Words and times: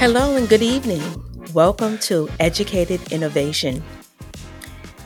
Hello 0.00 0.34
and 0.34 0.48
good 0.48 0.62
evening. 0.62 1.02
Welcome 1.52 1.98
to 1.98 2.26
Educated 2.40 3.12
Innovation. 3.12 3.82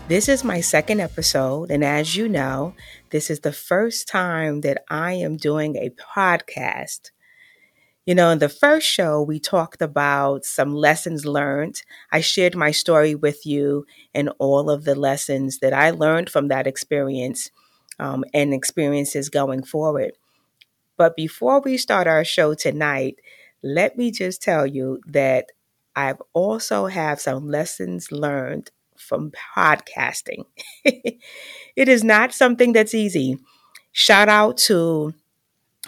This 0.06 0.28
is 0.28 0.45
my 0.45 0.60
second 0.60 1.00
episode, 1.00 1.72
and 1.72 1.82
as 1.84 2.14
you 2.14 2.28
know, 2.28 2.74
this 3.10 3.28
is 3.28 3.41
the 3.41 3.52
first 3.52 4.06
time 4.06 4.60
that 4.60 4.84
I 4.88 5.14
am 5.14 5.36
doing 5.36 5.74
a 5.74 5.91
podcast. 5.91 7.10
You 8.06 8.14
know, 8.14 8.30
in 8.30 8.38
the 8.38 8.48
first 8.48 8.86
show, 8.86 9.20
we 9.20 9.41
talked 9.41 9.82
about 9.82 10.45
some 10.45 10.72
lessons 10.72 11.26
learned. 11.26 11.82
I 12.12 12.20
shared 12.20 12.54
my 12.54 12.70
story 12.70 13.16
with 13.16 13.45
you 13.45 13.86
and 14.14 14.30
all 14.38 14.70
of 14.70 14.84
the 14.84 14.95
lessons 14.95 15.58
that 15.58 15.72
I 15.72 15.91
learned 15.91 16.30
from 16.30 16.47
that 16.47 16.69
experience 16.69 17.50
um, 17.98 18.24
and 18.33 18.55
experiences 18.55 19.28
going 19.28 19.64
forward. 19.64 20.12
But 20.97 21.16
before 21.16 21.61
we 21.61 21.78
start 21.78 22.06
our 22.06 22.24
show 22.24 22.55
tonight, 22.55 23.16
let 23.64 23.98
me 23.98 24.12
just 24.12 24.42
tell 24.42 24.66
you 24.66 25.00
that 25.09 25.52
I've 25.96 26.22
also 26.34 26.86
have 26.88 27.20
some 27.20 27.48
lessons 27.48 28.12
learned 28.12 28.70
from 28.98 29.32
podcasting. 29.56 30.45
it 30.84 31.88
is 31.88 32.05
not 32.05 32.34
something 32.34 32.74
that's 32.74 32.95
easy. 32.95 33.38
Shout 33.92 34.28
out 34.28 34.58
to 34.58 35.14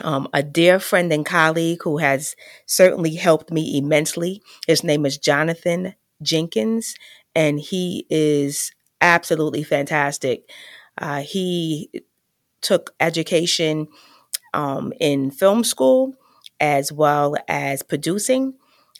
um, 0.03 0.29
a 0.35 0.43
dear 0.43 0.79
friend 0.79 1.13
and 1.13 1.25
colleague 1.27 1.83
who 1.83 1.99
has 1.99 2.37
certainly 2.67 3.15
helped 3.15 3.51
me 3.51 3.79
immensely. 3.79 4.43
His 4.67 4.85
name 4.85 5.07
is 5.07 5.19
Jonathan 5.19 5.95
Jenkins, 6.23 6.95
and 7.35 7.61
he 7.61 8.07
is 8.11 8.73
absolutely 9.01 9.63
fantastic. 9.63 10.49
Uh, 10.99 11.21
he 11.23 11.91
took 12.61 12.95
education 13.01 13.89
um, 14.55 14.93
in 15.01 15.31
film 15.31 15.65
school 15.65 16.15
as 16.61 16.93
well 16.93 17.37
as 17.49 17.83
producing, 17.83 18.55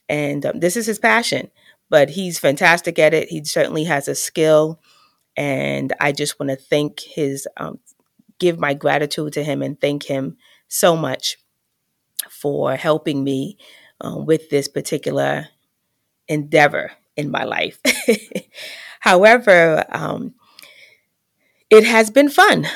and 0.09 0.45
um, 0.47 0.61
this 0.61 0.77
is 0.77 0.87
his 0.87 0.99
passion. 0.99 1.51
But 1.89 2.11
he's 2.11 2.39
fantastic 2.39 2.99
at 2.99 3.15
it. 3.15 3.29
He 3.29 3.45
certainly 3.45 3.85
has 3.85 4.09
a 4.09 4.15
skill, 4.15 4.81
and 5.37 5.93
I 6.01 6.13
just 6.13 6.41
want 6.41 6.51
to 6.51 6.57
thank 6.57 7.01
his, 7.01 7.49
um, 7.57 7.79
give 8.39 8.59
my 8.59 8.75
gratitude 8.75 9.35
to 9.35 9.45
him, 9.45 9.63
and 9.63 9.81
thank 9.81 10.05
him 10.05 10.37
so 10.69 10.97
much 10.97 11.39
for 12.31 12.77
helping 12.77 13.25
me 13.25 13.59
um, 14.01 14.27
with 14.27 14.51
this 14.51 14.69
particular 14.69 15.49
endeavor 16.29 16.93
in 17.17 17.31
my 17.31 17.45
life. 17.45 17.81
However, 19.01 19.85
um, 19.91 20.35
it 21.71 21.85
has 21.85 22.11
been 22.11 22.29
fun. 22.29 22.67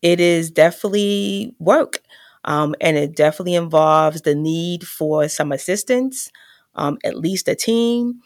It 0.00 0.20
is 0.20 0.50
definitely 0.50 1.54
work, 1.58 2.02
um, 2.44 2.74
and 2.80 2.96
it 2.96 3.16
definitely 3.16 3.54
involves 3.54 4.22
the 4.22 4.34
need 4.34 4.86
for 4.86 5.28
some 5.28 5.52
assistance, 5.52 6.30
um, 6.74 6.98
at 7.04 7.16
least 7.16 7.48
a 7.48 7.54
team, 7.54 8.20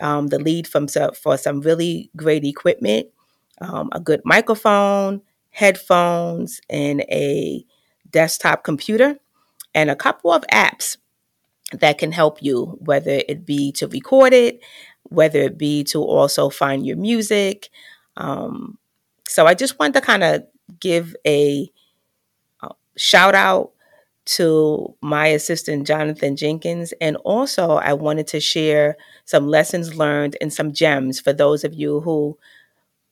um, 0.00 0.28
the 0.28 0.38
lead 0.38 0.66
from 0.66 0.88
for 0.88 1.36
some 1.36 1.60
really 1.60 2.10
great 2.16 2.44
equipment, 2.44 3.06
um, 3.60 3.88
a 3.92 4.00
good 4.00 4.20
microphone, 4.24 5.22
headphones, 5.50 6.60
and 6.68 7.02
a 7.02 7.64
desktop 8.10 8.64
computer, 8.64 9.18
and 9.74 9.90
a 9.90 9.96
couple 9.96 10.32
of 10.32 10.44
apps 10.52 10.96
that 11.72 11.98
can 11.98 12.12
help 12.12 12.42
you, 12.42 12.78
whether 12.80 13.22
it 13.28 13.46
be 13.46 13.72
to 13.72 13.88
record 13.88 14.32
it, 14.32 14.60
whether 15.04 15.40
it 15.40 15.56
be 15.58 15.84
to 15.84 16.02
also 16.02 16.50
find 16.50 16.86
your 16.86 16.96
music. 16.96 17.70
Um, 18.16 18.78
so 19.26 19.46
I 19.46 19.54
just 19.54 19.78
wanted 19.78 19.94
to 19.94 20.00
kind 20.02 20.22
of 20.22 20.42
give 20.80 21.16
a 21.26 21.70
shout 22.96 23.34
out 23.34 23.72
to 24.24 24.94
my 25.00 25.28
assistant, 25.28 25.86
Jonathan 25.86 26.36
Jenkins. 26.36 26.92
And 27.00 27.16
also, 27.16 27.72
I 27.72 27.92
wanted 27.94 28.26
to 28.28 28.40
share 28.40 28.96
some 29.24 29.48
lessons 29.48 29.96
learned 29.96 30.36
and 30.40 30.52
some 30.52 30.72
gems 30.72 31.20
for 31.20 31.32
those 31.32 31.64
of 31.64 31.74
you 31.74 32.00
who 32.00 32.38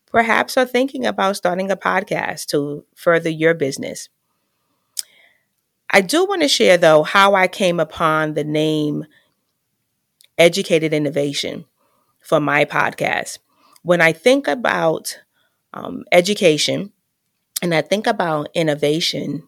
perhaps 0.06 0.56
are 0.56 0.66
thinking 0.66 1.06
about 1.06 1.36
starting 1.36 1.70
a 1.70 1.76
podcast 1.76 2.46
to 2.46 2.84
further 2.94 3.30
your 3.30 3.54
business. 3.54 4.08
I 5.92 6.00
do 6.00 6.24
want 6.24 6.42
to 6.42 6.48
share, 6.48 6.76
though, 6.76 7.02
how 7.02 7.34
I 7.34 7.48
came 7.48 7.80
upon 7.80 8.34
the 8.34 8.44
name 8.44 9.06
Educated 10.38 10.92
Innovation 10.92 11.64
for 12.20 12.40
my 12.40 12.64
podcast. 12.64 13.38
When 13.82 14.00
I 14.00 14.12
think 14.12 14.46
about 14.46 15.18
um, 15.74 16.04
education 16.12 16.92
and 17.62 17.74
I 17.74 17.82
think 17.82 18.06
about 18.06 18.48
innovation, 18.54 19.42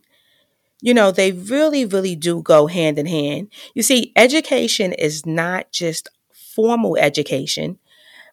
you 0.83 0.95
know, 0.95 1.13
they 1.13 1.33
really, 1.33 1.87
really 1.87 2.17
do 2.17 2.43
go 2.43 2.67
hand 2.67 2.99
in 2.99 3.07
hand. 3.07 3.49
You 3.75 3.83
see, 3.83 4.13
education 4.17 4.93
is 4.93 5.25
not 5.25 5.73
just 5.73 6.11
formal 6.35 6.99
education, 6.99 7.79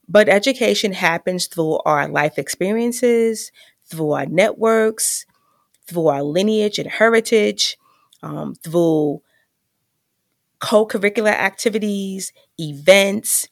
but 0.09 0.29
education 0.29 0.93
happens 0.93 1.47
through 1.47 1.79
our 1.85 2.07
life 2.09 2.39
experiences, 2.39 3.51
through 3.85 4.11
our 4.11 4.25
networks, 4.27 5.25
through 5.87 6.07
our 6.07 6.23
lineage 6.23 6.79
and 6.79 6.89
heritage, 6.89 7.77
um, 8.23 8.55
through 8.55 9.21
co 10.59 10.85
curricular 10.87 11.31
activities, 11.33 12.33
events, 12.59 13.47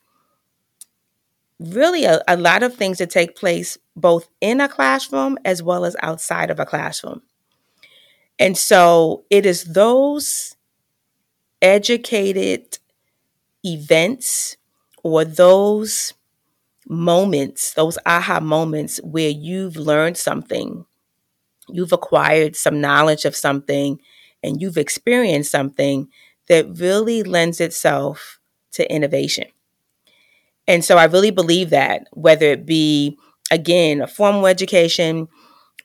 really 1.59 2.05
a, 2.05 2.21
a 2.27 2.37
lot 2.37 2.63
of 2.63 2.75
things 2.75 2.97
that 2.99 3.09
take 3.09 3.35
place 3.35 3.77
both 3.95 4.29
in 4.41 4.61
a 4.61 4.69
classroom 4.69 5.37
as 5.43 5.63
well 5.63 5.85
as 5.85 5.95
outside 6.01 6.49
of 6.51 6.59
a 6.59 6.65
classroom. 6.65 7.21
And 8.39 8.57
so 8.57 9.25
it 9.29 9.45
is 9.45 9.63
those 9.63 10.55
educated 11.61 12.77
events 13.65 14.57
or 15.03 15.25
those 15.25 16.13
moments, 16.87 17.73
those 17.73 17.97
aha 18.05 18.39
moments 18.39 18.99
where 19.03 19.29
you've 19.29 19.75
learned 19.75 20.17
something, 20.17 20.85
you've 21.69 21.91
acquired 21.91 22.55
some 22.55 22.79
knowledge 22.79 23.25
of 23.25 23.35
something, 23.35 23.99
and 24.43 24.61
you've 24.61 24.77
experienced 24.77 25.51
something 25.51 26.07
that 26.47 26.79
really 26.79 27.23
lends 27.23 27.59
itself 27.59 28.39
to 28.71 28.89
innovation. 28.93 29.47
And 30.67 30.83
so 30.85 30.97
I 30.97 31.05
really 31.05 31.31
believe 31.31 31.71
that, 31.71 32.07
whether 32.11 32.45
it 32.47 32.65
be, 32.65 33.17
again, 33.51 34.01
a 34.01 34.07
formal 34.07 34.47
education, 34.47 35.27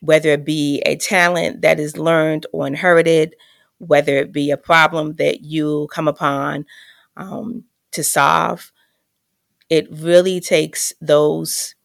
whether 0.03 0.31
it 0.31 0.43
be 0.43 0.81
a 0.85 0.97
talent 0.97 1.61
that 1.61 1.79
is 1.79 1.95
learned 1.97 2.45
or 2.51 2.67
inherited, 2.67 3.37
whether 3.77 4.17
it 4.17 4.33
be 4.33 4.51
a 4.51 4.57
problem 4.57 5.15
that 5.15 5.41
you 5.43 5.87
come 5.93 6.09
upon 6.09 6.65
um, 7.15 7.63
to 7.91 8.03
solve, 8.03 8.73
it 9.69 9.87
really 9.89 10.41
takes 10.41 10.91
those 10.99 11.75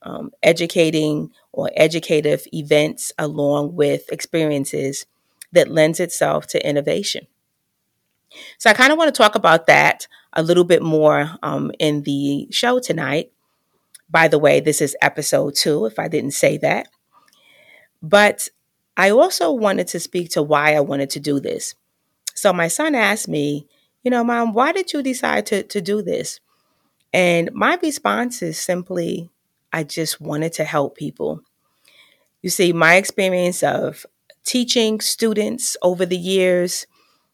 um, 0.00 0.30
educating 0.42 1.30
or 1.52 1.70
educative 1.76 2.46
events 2.54 3.12
along 3.18 3.74
with 3.74 4.10
experiences 4.10 5.04
that 5.52 5.70
lends 5.70 6.00
itself 6.00 6.46
to 6.46 6.66
innovation. 6.66 7.26
So 8.56 8.70
I 8.70 8.72
kind 8.72 8.92
of 8.92 8.98
want 8.98 9.14
to 9.14 9.22
talk 9.22 9.34
about 9.34 9.66
that 9.66 10.06
a 10.32 10.42
little 10.42 10.64
bit 10.64 10.82
more 10.82 11.32
um, 11.42 11.70
in 11.78 12.04
the 12.04 12.48
show 12.50 12.80
tonight. 12.80 13.30
By 14.08 14.28
the 14.28 14.38
way, 14.38 14.60
this 14.60 14.80
is 14.80 14.96
episode 15.02 15.54
two, 15.54 15.84
if 15.84 15.98
I 15.98 16.08
didn't 16.08 16.30
say 16.30 16.56
that. 16.58 16.88
But 18.02 18.48
I 18.96 19.10
also 19.10 19.52
wanted 19.52 19.88
to 19.88 20.00
speak 20.00 20.30
to 20.30 20.42
why 20.42 20.74
I 20.74 20.80
wanted 20.80 21.10
to 21.10 21.20
do 21.20 21.40
this. 21.40 21.74
So 22.34 22.52
my 22.52 22.68
son 22.68 22.94
asked 22.94 23.28
me, 23.28 23.66
you 24.02 24.10
know, 24.10 24.24
mom, 24.24 24.52
why 24.52 24.72
did 24.72 24.92
you 24.92 25.02
decide 25.02 25.46
to, 25.46 25.62
to 25.64 25.80
do 25.80 26.02
this? 26.02 26.40
And 27.12 27.50
my 27.52 27.78
response 27.82 28.42
is 28.42 28.58
simply, 28.58 29.30
I 29.72 29.84
just 29.84 30.20
wanted 30.20 30.52
to 30.54 30.64
help 30.64 30.96
people. 30.96 31.42
You 32.42 32.50
see, 32.50 32.72
my 32.72 32.96
experience 32.96 33.62
of 33.62 34.06
teaching 34.44 35.00
students 35.00 35.76
over 35.82 36.04
the 36.04 36.16
years 36.16 36.86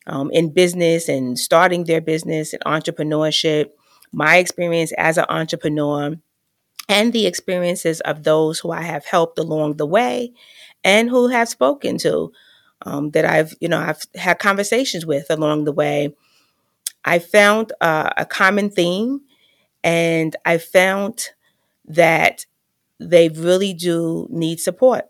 um, 0.07 0.31
in 0.33 0.51
business 0.51 1.09
and 1.09 1.39
starting 1.39 1.85
their 1.85 2.01
business 2.01 2.53
and 2.53 2.63
entrepreneurship, 2.65 3.71
my 4.13 4.37
experience 4.37 4.93
as 4.99 5.19
an 5.19 5.27
entrepreneur, 5.29 6.17
and 6.89 7.13
the 7.13 7.27
experiences 7.27 8.01
of 8.03 8.25
those 8.25 8.61
who 8.61 8.71
I 8.71 8.83
have 8.83 9.07
helped 9.07 9.39
along 9.39 9.77
the 9.77 9.87
way 9.87 10.33
and 10.89 11.11
who 11.11 11.29
have 11.29 11.49
spoken 11.49 11.99
to 11.99 12.33
um, 12.87 13.11
that 13.13 13.27
I've, 13.27 13.55
you 13.61 13.69
know, 13.69 13.81
I've 13.81 14.03
had 14.17 14.39
conversations 14.41 15.07
with 15.07 15.27
along 15.31 15.65
the 15.65 15.73
way. 15.73 16.15
I 17.05 17.19
found 17.21 17.73
uh, 17.81 18.11
a 18.17 18.27
common 18.27 18.71
theme 18.71 19.23
and 19.85 20.37
I 20.47 20.59
found 20.59 21.31
that 21.87 22.47
they 23.01 23.29
really 23.31 23.75
do 23.75 24.29
need 24.31 24.61
support 24.61 25.07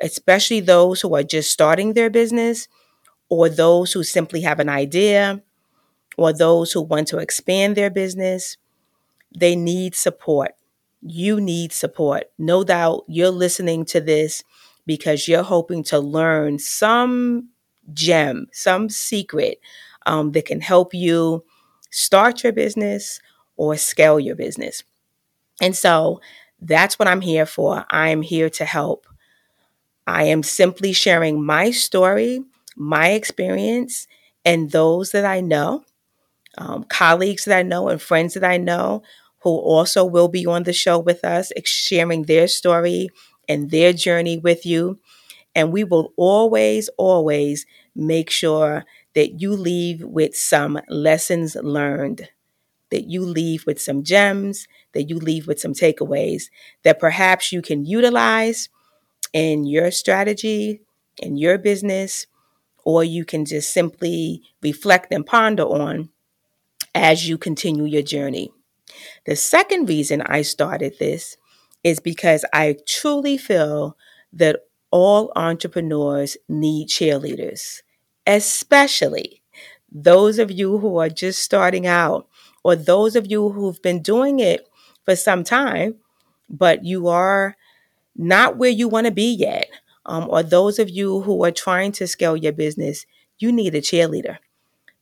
especially 0.00 0.60
those 0.60 1.00
who 1.00 1.14
are 1.14 1.22
just 1.22 1.50
starting 1.50 1.94
their 1.94 2.10
business, 2.10 2.68
or 3.28 3.48
those 3.48 3.92
who 3.92 4.04
simply 4.04 4.42
have 4.42 4.60
an 4.60 4.68
idea, 4.68 5.42
or 6.18 6.32
those 6.32 6.72
who 6.72 6.82
want 6.82 7.08
to 7.08 7.18
expand 7.18 7.76
their 7.76 7.90
business. 7.90 8.56
They 9.36 9.56
need 9.56 9.94
support. 9.94 10.52
You 11.02 11.40
need 11.40 11.72
support. 11.72 12.24
No 12.38 12.64
doubt 12.64 13.04
you're 13.08 13.30
listening 13.30 13.84
to 13.86 14.00
this 14.00 14.44
because 14.86 15.28
you're 15.28 15.42
hoping 15.42 15.82
to 15.84 15.98
learn 15.98 16.58
some 16.58 17.50
gem, 17.92 18.48
some 18.52 18.88
secret 18.88 19.58
um, 20.06 20.32
that 20.32 20.46
can 20.46 20.60
help 20.60 20.94
you 20.94 21.44
start 21.90 22.42
your 22.42 22.52
business 22.52 23.20
or 23.56 23.76
scale 23.76 24.18
your 24.18 24.36
business. 24.36 24.82
And 25.60 25.76
so 25.76 26.20
that's 26.60 26.98
what 26.98 27.08
I'm 27.08 27.20
here 27.20 27.46
for. 27.46 27.84
I'm 27.90 28.22
here 28.22 28.50
to 28.50 28.64
help. 28.64 29.06
I 30.06 30.24
am 30.24 30.42
simply 30.42 30.92
sharing 30.92 31.44
my 31.44 31.70
story, 31.70 32.42
my 32.76 33.10
experience, 33.10 34.06
and 34.44 34.70
those 34.70 35.12
that 35.12 35.24
I 35.24 35.40
know, 35.40 35.84
um, 36.58 36.84
colleagues 36.84 37.44
that 37.46 37.58
I 37.58 37.62
know, 37.62 37.88
and 37.88 38.00
friends 38.02 38.34
that 38.34 38.44
I 38.44 38.58
know 38.58 39.02
who 39.42 39.50
also 39.50 40.04
will 40.04 40.28
be 40.28 40.46
on 40.46 40.64
the 40.64 40.72
show 40.72 40.98
with 40.98 41.24
us, 41.24 41.52
sharing 41.64 42.24
their 42.24 42.48
story 42.48 43.10
and 43.48 43.70
their 43.70 43.92
journey 43.92 44.38
with 44.38 44.64
you. 44.66 44.98
And 45.54 45.72
we 45.72 45.84
will 45.84 46.12
always, 46.16 46.88
always 46.96 47.66
make 47.94 48.30
sure 48.30 48.84
that 49.14 49.40
you 49.40 49.52
leave 49.52 50.02
with 50.02 50.34
some 50.36 50.80
lessons 50.88 51.56
learned, 51.56 52.28
that 52.90 53.10
you 53.10 53.22
leave 53.24 53.66
with 53.66 53.80
some 53.80 54.02
gems, 54.02 54.66
that 54.92 55.04
you 55.04 55.18
leave 55.18 55.46
with 55.46 55.60
some 55.60 55.74
takeaways 55.74 56.44
that 56.84 57.00
perhaps 57.00 57.52
you 57.52 57.62
can 57.62 57.84
utilize 57.84 58.68
in 59.32 59.64
your 59.64 59.90
strategy, 59.90 60.82
in 61.18 61.36
your 61.36 61.58
business, 61.58 62.26
or 62.84 63.04
you 63.04 63.24
can 63.24 63.44
just 63.44 63.72
simply 63.72 64.42
reflect 64.62 65.12
and 65.12 65.26
ponder 65.26 65.64
on 65.64 66.10
as 66.94 67.28
you 67.28 67.38
continue 67.38 67.84
your 67.84 68.02
journey. 68.02 68.50
The 69.26 69.36
second 69.36 69.88
reason 69.88 70.22
I 70.22 70.42
started 70.42 70.94
this 70.98 71.36
is 71.84 72.00
because 72.00 72.44
I 72.52 72.76
truly 72.86 73.36
feel 73.36 73.96
that 74.32 74.60
all 74.90 75.32
entrepreneurs 75.36 76.36
need 76.48 76.88
cheerleaders, 76.88 77.82
especially 78.26 79.42
those 79.90 80.38
of 80.38 80.50
you 80.50 80.78
who 80.78 80.98
are 80.98 81.08
just 81.08 81.42
starting 81.42 81.86
out 81.86 82.28
or 82.64 82.76
those 82.76 83.16
of 83.16 83.30
you 83.30 83.50
who've 83.50 83.80
been 83.82 84.02
doing 84.02 84.40
it 84.40 84.68
for 85.04 85.16
some 85.16 85.44
time, 85.44 85.96
but 86.48 86.84
you 86.84 87.08
are 87.08 87.56
not 88.16 88.56
where 88.56 88.70
you 88.70 88.88
want 88.88 89.06
to 89.06 89.12
be 89.12 89.32
yet, 89.32 89.68
um, 90.06 90.26
or 90.30 90.42
those 90.42 90.78
of 90.78 90.90
you 90.90 91.22
who 91.22 91.44
are 91.44 91.50
trying 91.50 91.92
to 91.92 92.06
scale 92.06 92.36
your 92.36 92.52
business, 92.52 93.06
you 93.38 93.52
need 93.52 93.74
a 93.74 93.80
cheerleader 93.80 94.38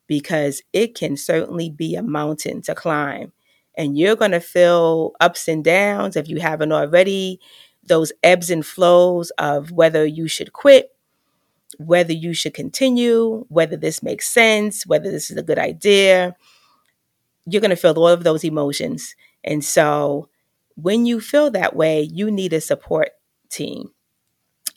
because 0.07 0.63
it 0.73 0.95
can 0.95 1.17
certainly 1.17 1.71
be 1.71 1.95
a 1.95 2.03
mountain 2.03 2.63
to 2.63 2.75
climb. 2.75 3.33
And 3.77 3.97
you're 3.97 4.17
going 4.17 4.33
to 4.33 4.41
feel 4.41 5.13
ups 5.21 5.49
and 5.49 5.65
downs 5.65 6.17
if 6.17 6.29
you 6.29 6.41
haven't 6.41 6.73
already, 6.73 7.41
those 7.83 8.13
ebbs 8.23 8.51
and 8.51 8.65
flows 8.65 9.31
of 9.39 9.71
whether 9.71 10.05
you 10.05 10.29
should 10.29 10.53
quit, 10.53 10.95
whether 11.79 12.13
you 12.13 12.35
should 12.35 12.55
continue, 12.55 13.47
whether 13.49 13.77
this 13.77 14.03
makes 14.03 14.29
sense, 14.29 14.87
whether 14.87 15.11
this 15.11 15.31
is 15.31 15.37
a 15.37 15.43
good 15.43 15.59
idea. 15.59 16.37
You're 17.47 17.61
going 17.61 17.71
to 17.71 17.77
feel 17.77 17.95
all 17.97 18.09
of 18.09 18.25
those 18.25 18.45
emotions. 18.45 19.15
And 19.45 19.65
so 19.65 20.29
when 20.77 21.07
you 21.07 21.21
feel 21.21 21.51
that 21.53 21.75
way, 21.75 22.03
you 22.03 22.31
need 22.31 22.53
a 22.53 22.61
support 22.61 23.11
team. 23.49 23.91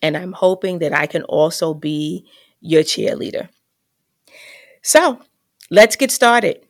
And 0.02 0.16
I'm 0.16 0.34
hoping 0.34 0.80
that 0.80 0.94
I 0.94 1.08
can 1.08 1.24
also 1.24 1.74
be 1.74 2.26
your 2.62 2.84
cheerleader. 2.84 3.50
So 4.82 5.20
let's 5.70 5.96
get 5.96 6.12
started. 6.12 6.66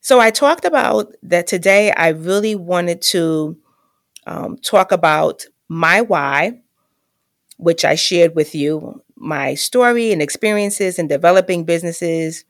So 0.00 0.18
I 0.20 0.30
talked 0.30 0.64
about 0.64 1.14
that 1.22 1.46
today. 1.46 1.92
I 1.92 2.08
really 2.08 2.54
wanted 2.54 3.02
to 3.02 3.58
um, 4.26 4.58
talk 4.58 4.92
about 4.92 5.46
my 5.68 6.00
why, 6.02 6.60
which 7.58 7.84
I 7.84 7.94
shared 7.94 8.34
with 8.34 8.54
you, 8.54 9.02
my 9.16 9.54
story 9.54 10.12
and 10.12 10.22
experiences 10.22 10.98
in 10.98 11.08
developing 11.08 11.64
businesses, 11.64 12.44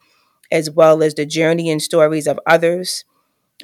as 0.53 0.71
well 0.71 1.03
as 1.03 1.15
the 1.15 1.27
journey 1.27 1.71
and 1.71 1.83
stories 1.83 2.27
of 2.29 2.41
others. 2.47 3.05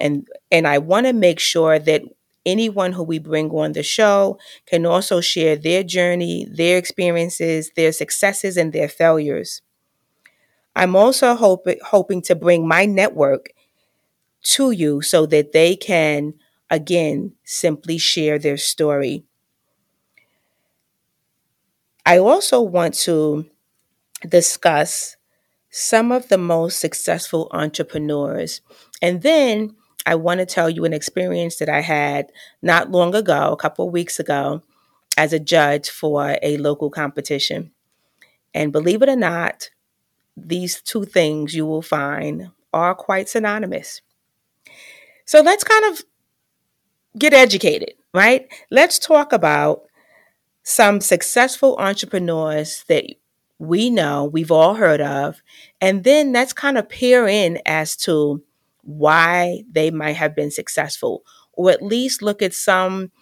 And, 0.01 0.29
and 0.53 0.67
I 0.69 0.79
want 0.79 1.07
to 1.07 1.15
make 1.15 1.41
sure 1.41 1.79
that 1.79 2.03
anyone 2.47 2.93
who 2.93 3.05
we 3.05 3.19
bring 3.21 3.51
on 3.51 3.73
the 3.73 3.83
show 3.85 4.39
can 4.67 4.87
also 4.87 5.21
share 5.21 5.57
their 5.57 5.85
journey, 5.85 6.47
their 6.51 6.79
experiences, 6.79 7.73
their 7.77 7.93
successes, 7.93 8.57
and 8.57 8.73
their 8.73 8.89
failures. 8.89 9.63
I'm 10.75 10.95
also 10.95 11.35
hope, 11.35 11.67
hoping 11.85 12.23
to 12.23 12.35
bring 12.35 12.67
my 12.69 12.85
network 12.87 13.51
to 14.55 14.71
you 14.71 15.03
so 15.03 15.27
that 15.27 15.53
they 15.53 15.77
can, 15.77 16.35
again, 16.71 17.33
simply 17.45 17.99
share 17.99 18.39
their 18.39 18.57
story. 18.57 19.25
I 22.05 22.19
also 22.19 22.61
want 22.61 22.95
to 23.01 23.47
discuss 24.29 25.17
some 25.71 26.13
of 26.13 26.29
the 26.29 26.39
most 26.39 26.79
successful 26.79 27.49
entrepreneurs. 27.53 28.61
And 29.03 29.23
then 29.23 29.75
I 30.07 30.15
want 30.15 30.41
to 30.41 30.47
tell 30.47 30.71
you 30.71 30.85
an 30.85 30.93
experience 30.93 31.57
that 31.57 31.69
I 31.69 31.81
had 31.81 32.31
not 32.63 32.91
long 32.93 33.15
ago, 33.15 33.53
a 33.53 33.57
couple 33.57 33.87
of 33.87 33.93
weeks 33.93 34.21
ago, 34.21 34.63
as 35.19 35.33
a 35.33 35.41
judge 35.41 35.91
for 35.91 36.39
a 36.43 36.57
local 36.59 36.91
competition. 36.91 37.73
And 38.55 38.73
believe 38.73 39.03
it 39.03 39.09
or 39.09 39.17
not, 39.17 39.71
these 40.37 40.81
two 40.81 41.05
things 41.05 41.55
you 41.55 41.67
will 41.67 41.83
find 41.83 42.51
are 42.73 42.95
quite 42.95 43.29
synonymous. 43.29 44.03
So 45.27 45.41
let's 45.41 45.65
kind 45.65 45.85
of 45.93 46.03
get 47.19 47.33
educated, 47.33 47.95
right? 48.15 48.49
Let's 48.71 48.99
talk 48.99 49.33
about 49.33 49.83
some 50.65 51.01
successful 51.01 51.77
entrepreneurs 51.79 52.85
that 52.89 53.05
we 53.59 53.91
know, 53.91 54.25
we've 54.27 54.53
all 54.53 54.75
heard 54.75 55.01
of, 55.01 55.43
and 55.81 56.05
then 56.05 56.33
let's 56.33 56.53
kind 56.53 56.79
of 56.79 56.89
peer 56.89 57.29
in 57.29 57.61
as 57.67 57.97
to 57.97 58.43
why 58.83 59.65
they 59.71 59.91
might 59.91 60.17
have 60.17 60.37
been 60.37 60.51
successful, 60.51 61.25
or 61.55 61.71
at 61.71 61.83
least 61.83 62.23
look 62.23 62.43
at 62.43 62.55
some 62.55 63.13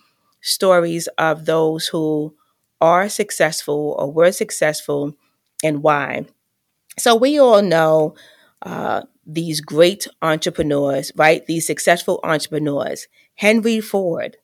stories 0.43 1.09
of 1.19 1.47
those 1.47 1.89
who 1.89 2.35
are 2.81 3.09
successful 3.09 3.97
or 3.99 4.12
were 4.12 4.33
successful 4.33 5.15
and 5.65 5.83
why. 5.83 6.27
So 6.99 7.17
we 7.17 7.39
all 7.41 7.62
know 7.62 8.15
uh, 8.62 9.03
these 9.26 9.61
great 9.61 10.06
entrepreneurs, 10.23 11.12
right? 11.17 11.44
These 11.47 11.67
successful 11.67 12.21
entrepreneurs 12.23 13.06
Henry 13.37 13.81
Ford, 13.81 14.37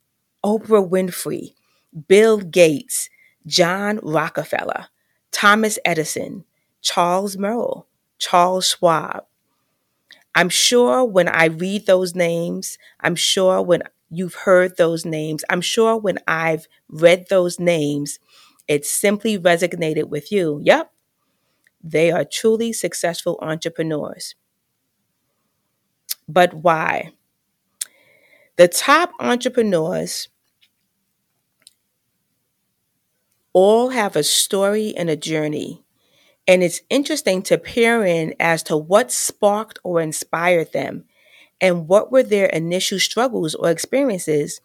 Oprah 0.44 0.88
Winfrey, 0.88 1.54
Bill 2.08 2.38
Gates, 2.38 3.08
John 3.46 4.00
Rockefeller, 4.02 4.88
Thomas 5.32 5.78
Edison, 5.84 6.44
Charles 6.82 7.36
Merrill, 7.36 7.86
Charles 8.18 8.66
Schwab. 8.68 9.24
I'm 10.34 10.48
sure 10.48 11.04
when 11.04 11.28
I 11.28 11.46
read 11.46 11.86
those 11.86 12.14
names, 12.14 12.78
I'm 13.00 13.16
sure 13.16 13.62
when 13.62 13.82
you've 14.10 14.34
heard 14.34 14.76
those 14.76 15.04
names, 15.04 15.44
I'm 15.50 15.60
sure 15.60 15.96
when 15.96 16.18
I've 16.26 16.66
read 16.88 17.26
those 17.28 17.58
names, 17.58 18.18
it 18.68 18.86
simply 18.86 19.38
resonated 19.38 20.08
with 20.08 20.30
you. 20.30 20.60
Yep, 20.62 20.92
they 21.82 22.10
are 22.10 22.24
truly 22.24 22.72
successful 22.72 23.38
entrepreneurs. 23.42 24.34
But 26.32 26.54
why? 26.54 27.12
The 28.56 28.68
top 28.68 29.10
entrepreneurs 29.18 30.28
all 33.52 33.88
have 33.88 34.14
a 34.14 34.22
story 34.22 34.94
and 34.96 35.10
a 35.10 35.16
journey. 35.16 35.82
And 36.46 36.62
it's 36.62 36.82
interesting 36.88 37.42
to 37.42 37.58
peer 37.58 38.04
in 38.04 38.34
as 38.38 38.62
to 38.64 38.76
what 38.76 39.10
sparked 39.10 39.78
or 39.82 40.00
inspired 40.00 40.72
them 40.72 41.04
and 41.60 41.88
what 41.88 42.12
were 42.12 42.22
their 42.22 42.46
initial 42.46 42.98
struggles 42.98 43.54
or 43.54 43.70
experiences 43.70 44.60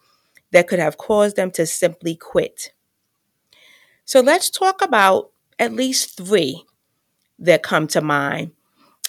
that 0.52 0.68
could 0.68 0.78
have 0.78 0.98
caused 0.98 1.36
them 1.36 1.50
to 1.52 1.66
simply 1.66 2.14
quit. 2.14 2.72
So 4.04 4.20
let's 4.20 4.50
talk 4.50 4.82
about 4.82 5.30
at 5.58 5.72
least 5.72 6.16
three 6.16 6.64
that 7.38 7.62
come 7.62 7.86
to 7.88 8.00
mind. 8.00 8.52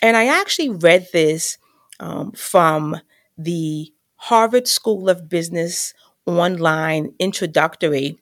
And 0.01 0.17
I 0.17 0.25
actually 0.25 0.69
read 0.69 1.07
this 1.13 1.57
um, 2.00 2.32
from 2.34 2.98
the 3.38 3.94
Harvard 4.18 4.68
School 4.68 5.10
of 5.10 5.30
Business 5.30 5.94
online 6.25 7.13
introductory. 7.20 8.20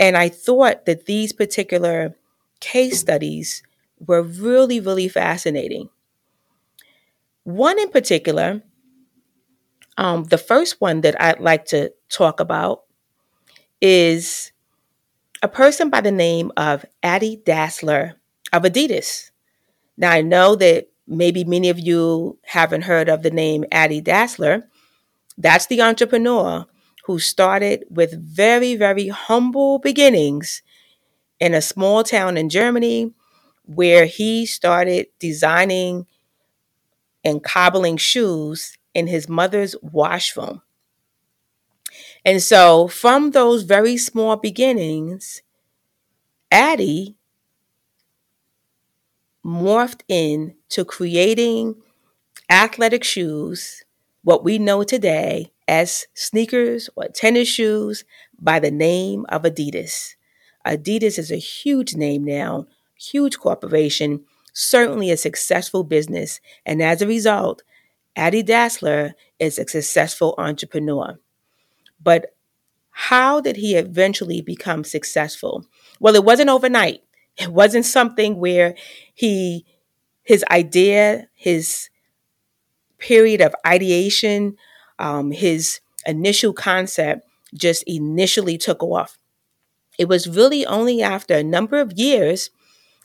And 0.00 0.16
I 0.16 0.28
thought 0.30 0.86
that 0.86 1.06
these 1.06 1.32
particular 1.32 2.16
case 2.60 3.00
studies 3.00 3.62
were 4.06 4.22
really, 4.22 4.80
really 4.80 5.08
fascinating. 5.08 5.90
One 7.44 7.78
in 7.78 7.88
particular, 7.90 8.62
um, 9.98 10.24
the 10.24 10.38
first 10.38 10.80
one 10.80 11.02
that 11.02 11.20
I'd 11.20 11.40
like 11.40 11.66
to 11.66 11.92
talk 12.08 12.40
about 12.40 12.82
is 13.80 14.52
a 15.42 15.48
person 15.48 15.90
by 15.90 16.02
the 16.02 16.12
name 16.12 16.52
of 16.58 16.86
Adi 17.02 17.38
Dassler 17.46 18.14
of 18.52 18.64
Adidas. 18.64 19.30
Now, 19.98 20.12
I 20.12 20.22
know 20.22 20.56
that 20.56 20.88
maybe 21.06 21.44
many 21.44 21.68
of 21.68 21.78
you 21.78 22.38
haven't 22.44 22.82
heard 22.82 23.08
of 23.08 23.22
the 23.22 23.30
name 23.30 23.64
Adi 23.72 24.02
Dassler. 24.02 24.64
That's 25.38 25.66
the 25.66 25.82
entrepreneur 25.82 26.66
who 27.04 27.18
started 27.18 27.84
with 27.90 28.20
very, 28.20 28.76
very 28.76 29.08
humble 29.08 29.78
beginnings 29.78 30.62
in 31.40 31.54
a 31.54 31.62
small 31.62 32.04
town 32.04 32.36
in 32.36 32.48
Germany 32.48 33.12
where 33.64 34.06
he 34.06 34.46
started 34.46 35.06
designing 35.18 36.06
and 37.24 37.42
cobbling 37.42 37.96
shoes 37.96 38.76
in 38.94 39.06
his 39.06 39.28
mother's 39.28 39.74
washroom. 39.82 40.62
And 42.24 42.42
so, 42.42 42.88
from 42.88 43.30
those 43.30 43.62
very 43.64 43.96
small 43.96 44.36
beginnings, 44.36 45.42
Adi 46.52 47.16
morphed 49.44 50.02
into 50.72 50.84
creating 50.86 51.74
athletic 52.50 53.04
shoes, 53.04 53.84
what 54.24 54.44
we 54.44 54.58
know 54.58 54.82
today 54.82 55.52
as 55.68 56.06
sneakers 56.14 56.88
or 56.96 57.08
tennis 57.08 57.48
shoes, 57.48 58.04
by 58.40 58.58
the 58.58 58.70
name 58.70 59.24
of 59.28 59.42
Adidas. 59.42 60.14
Adidas 60.66 61.18
is 61.18 61.30
a 61.30 61.36
huge 61.36 61.94
name 61.94 62.24
now, 62.24 62.66
huge 62.96 63.38
corporation, 63.38 64.24
certainly 64.52 65.10
a 65.10 65.16
successful 65.16 65.84
business, 65.84 66.40
and 66.66 66.82
as 66.82 67.02
a 67.02 67.06
result, 67.06 67.62
Adi 68.16 68.42
Dassler 68.42 69.12
is 69.38 69.58
a 69.58 69.68
successful 69.68 70.34
entrepreneur. 70.38 71.18
But 72.02 72.34
how 72.90 73.40
did 73.40 73.56
he 73.56 73.76
eventually 73.76 74.40
become 74.40 74.84
successful? 74.84 75.66
Well, 76.00 76.16
it 76.16 76.24
wasn't 76.24 76.50
overnight. 76.50 77.02
It 77.38 77.48
wasn't 77.48 77.86
something 77.86 78.38
where 78.38 78.74
he 79.14 79.64
his 80.32 80.44
idea, 80.50 81.28
his 81.34 81.90
period 82.98 83.42
of 83.42 83.54
ideation, 83.66 84.56
um, 84.98 85.30
his 85.30 85.80
initial 86.06 86.54
concept 86.54 87.28
just 87.54 87.84
initially 87.86 88.56
took 88.56 88.82
off. 88.82 89.18
It 89.98 90.08
was 90.08 90.26
really 90.26 90.64
only 90.64 91.02
after 91.02 91.34
a 91.34 91.44
number 91.44 91.78
of 91.78 91.92
years 91.92 92.48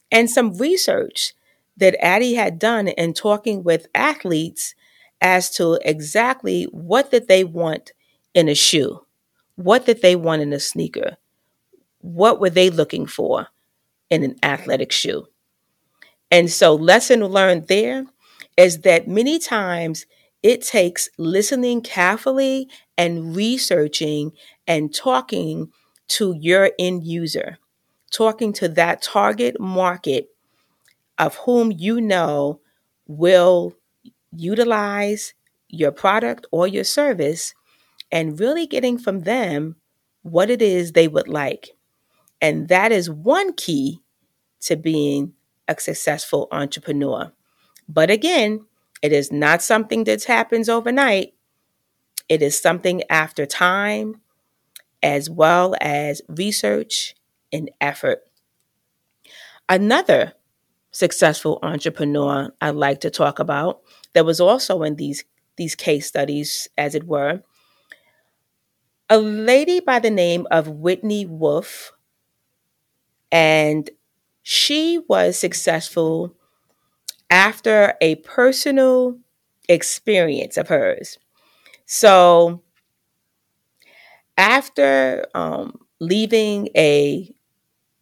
and 0.10 0.29
some 0.29 0.57
research 0.57 1.34
that 1.75 1.98
Adi 2.01 2.36
had 2.36 2.60
done 2.60 2.88
in 2.88 3.13
talking 3.13 3.62
with 3.62 3.88
athletes 3.93 4.74
as 5.19 5.50
to 5.57 5.77
exactly 5.84 6.63
what 6.72 7.12
did 7.12 7.27
they 7.27 7.43
want 7.43 7.91
in 8.34 8.48
a 8.48 8.55
shoe, 8.55 9.05
what 9.57 9.86
did 9.86 10.01
they 10.01 10.15
want 10.15 10.41
in 10.41 10.53
a 10.53 10.62
sneaker, 10.62 11.17
what 12.00 12.39
were 12.39 12.50
they 12.50 12.69
looking 12.69 13.05
for 13.05 13.48
in 14.10 14.24
an 14.24 14.38
athletic 14.43 14.93
shoe. 14.93 15.27
And 16.31 16.50
so, 16.51 16.75
lesson 16.75 17.24
learned 17.25 17.67
there 17.67 18.05
is 18.57 18.81
that 18.81 19.07
many 19.07 19.39
times 19.39 20.05
it 20.43 20.62
takes 20.62 21.10
listening 21.17 21.81
carefully 21.81 22.69
and 22.98 23.36
researching 23.36 24.31
and 24.67 24.93
talking 24.93 25.72
to 26.10 26.36
your 26.39 26.72
end 26.79 27.03
user, 27.05 27.57
talking 28.12 28.53
to 28.53 28.67
that 28.69 29.01
target 29.01 29.60
market 29.60 30.29
of 31.17 31.36
whom 31.38 31.72
you 31.72 32.00
know 32.01 32.60
will 33.07 33.74
utilize 34.31 35.34
your 35.69 35.91
product 35.91 36.48
or 36.51 36.67
your 36.67 36.84
service 36.84 37.53
and 38.12 38.39
really 38.39 38.67
getting 38.67 38.98
from 38.98 39.22
them 39.22 39.75
what 40.24 40.50
it 40.50 40.62
is 40.62 40.91
they 40.93 41.07
would 41.07 41.27
like. 41.27 41.72
And 42.41 42.67
that 42.69 42.91
is 42.91 43.10
one 43.10 43.53
key 43.53 44.01
to 44.62 44.75
being 44.77 45.34
a 45.67 45.79
successful 45.79 46.47
entrepreneur. 46.51 47.31
But 47.88 48.09
again, 48.09 48.65
it 49.01 49.13
is 49.13 49.31
not 49.31 49.62
something 49.62 50.03
that 50.05 50.24
happens 50.25 50.69
overnight. 50.69 51.33
It 52.29 52.41
is 52.41 52.59
something 52.59 53.03
after 53.09 53.45
time, 53.45 54.21
as 55.01 55.29
well 55.29 55.75
as 55.79 56.21
research 56.27 57.15
and 57.53 57.69
effort. 57.79 58.24
Another 59.69 60.33
successful 60.91 61.59
entrepreneur 61.62 62.51
I'd 62.59 62.71
like 62.75 63.01
to 63.01 63.09
talk 63.09 63.39
about 63.39 63.81
that 64.13 64.25
was 64.25 64.39
also 64.39 64.83
in 64.83 64.95
these, 64.95 65.25
these 65.57 65.75
case 65.75 66.07
studies, 66.07 66.67
as 66.77 66.95
it 66.95 67.05
were, 67.05 67.43
a 69.09 69.17
lady 69.17 69.79
by 69.79 70.00
the 70.00 70.09
name 70.09 70.47
of 70.51 70.67
Whitney 70.67 71.25
Wolfe, 71.25 71.93
and 73.31 73.89
she 74.50 75.00
was 75.10 75.38
successful 75.38 76.34
after 77.30 77.96
a 78.01 78.16
personal 78.18 79.18
experience 79.70 80.58
of 80.58 80.70
hers. 80.70 81.18
So, 81.86 82.63
after 84.38 85.25
um, 85.34 85.80
leaving 86.00 86.70
a 86.75 87.34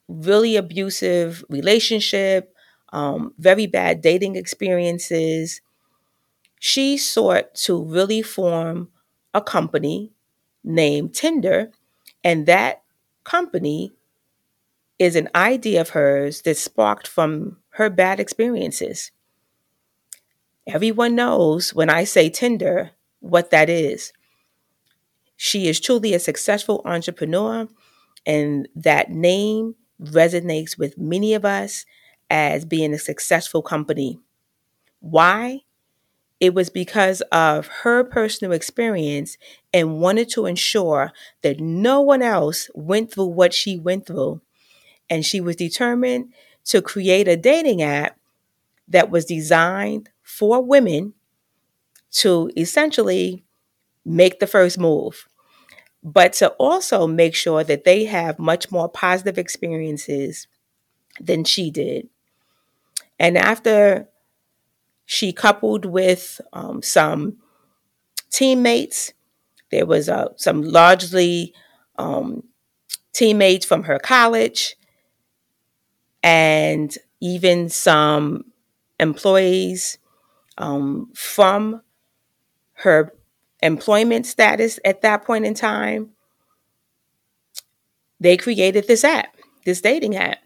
really 0.10 0.56
abusive 0.56 1.44
relationship, 1.50 2.54
um, 2.94 3.34
very 3.40 3.68
bad 3.68 4.02
dating 4.02 4.36
experiences, 4.36 5.62
she 6.60 6.98
sought 6.98 7.54
to 7.56 7.82
really 7.84 8.22
form 8.22 8.90
a 9.34 9.42
company 9.42 10.12
named 10.64 11.14
Tinder. 11.14 11.72
And 12.24 12.46
that 12.48 12.84
company 13.24 13.94
is 15.00 15.16
an 15.16 15.30
idea 15.36 15.82
of 15.82 15.90
hers 15.90 16.42
that 16.44 16.58
sparked 16.58 17.08
from 17.08 17.58
her 17.72 17.90
bad 17.90 18.20
experiences. 18.20 19.12
Everyone 20.68 21.16
knows 21.16 21.74
when 21.74 21.90
I 21.90 22.04
say 22.04 22.30
Tinder 22.30 22.92
what 23.20 23.52
that 23.52 23.70
is. 23.70 24.14
She 25.38 25.68
is 25.68 25.80
truly 25.80 26.14
a 26.14 26.20
successful 26.20 26.82
entrepreneur, 26.86 27.68
and 28.26 28.68
that 28.76 29.10
name 29.12 29.76
resonates 30.02 30.78
with 30.78 30.98
many 30.98 31.34
of 31.34 31.46
us 31.46 31.86
as 32.30 32.66
being 32.66 32.94
a 32.94 33.00
successful 33.00 33.62
company. 33.62 34.20
Why? 35.00 35.62
It 36.40 36.54
was 36.54 36.70
because 36.70 37.22
of 37.32 37.68
her 37.84 38.04
personal 38.04 38.54
experience 38.54 39.38
and 39.74 40.00
wanted 40.02 40.30
to 40.32 40.46
ensure 40.48 41.14
that 41.44 41.60
no 41.60 42.02
one 42.02 42.22
else 42.22 42.70
went 42.76 43.12
through 43.12 43.28
what 43.28 43.54
she 43.54 43.78
went 43.78 44.06
through. 44.08 44.42
And 45.10 45.26
she 45.26 45.40
was 45.40 45.56
determined 45.56 46.34
to 46.66 46.82
create 46.82 47.28
a 47.28 47.38
dating 47.38 47.82
app 47.82 48.18
that 48.88 49.10
was 49.10 49.26
designed 49.26 50.10
for 50.24 50.64
women 50.64 51.14
to 52.12 52.50
essentially 52.56 53.44
make 54.04 54.40
the 54.40 54.48
first 54.48 54.80
move, 54.80 55.28
but 56.04 56.34
to 56.34 56.50
also 56.52 57.08
make 57.08 57.36
sure 57.36 57.64
that 57.64 57.84
they 57.84 58.06
have 58.06 58.40
much 58.40 58.72
more 58.72 58.88
positive 58.90 59.38
experiences 59.38 60.48
than 61.20 61.44
she 61.44 61.72
did. 61.72 62.08
And 63.20 63.38
after 63.38 64.08
she 65.06 65.34
coupled 65.34 65.86
with 65.86 66.42
um, 66.54 66.82
some 66.82 67.38
teammates, 68.32 69.14
there 69.72 69.86
was 69.86 70.10
uh, 70.10 70.30
some 70.36 70.62
largely 70.62 71.54
um, 71.98 72.44
teammates 73.14 73.66
from 73.66 73.84
her 73.84 74.00
college 74.00 74.76
and 76.26 76.98
even 77.22 77.70
some 77.70 78.46
employees 79.00 80.00
um, 80.58 81.12
from 81.14 81.84
her 82.74 83.14
employment 83.62 84.26
status 84.26 84.80
at 84.84 85.04
that 85.04 85.24
point 85.24 85.46
in 85.46 85.54
time, 85.54 86.10
they 88.20 88.38
created 88.38 88.88
this 88.88 89.04
app, 89.04 89.38
this 89.66 89.82
dating 89.82 90.16
app. 90.16 90.40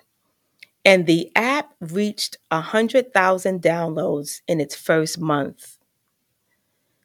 And 0.83 1.05
the 1.05 1.31
app 1.35 1.71
reached 1.79 2.37
100,000 2.49 3.61
downloads 3.61 4.41
in 4.47 4.59
its 4.59 4.75
first 4.75 5.17
month. 5.19 5.77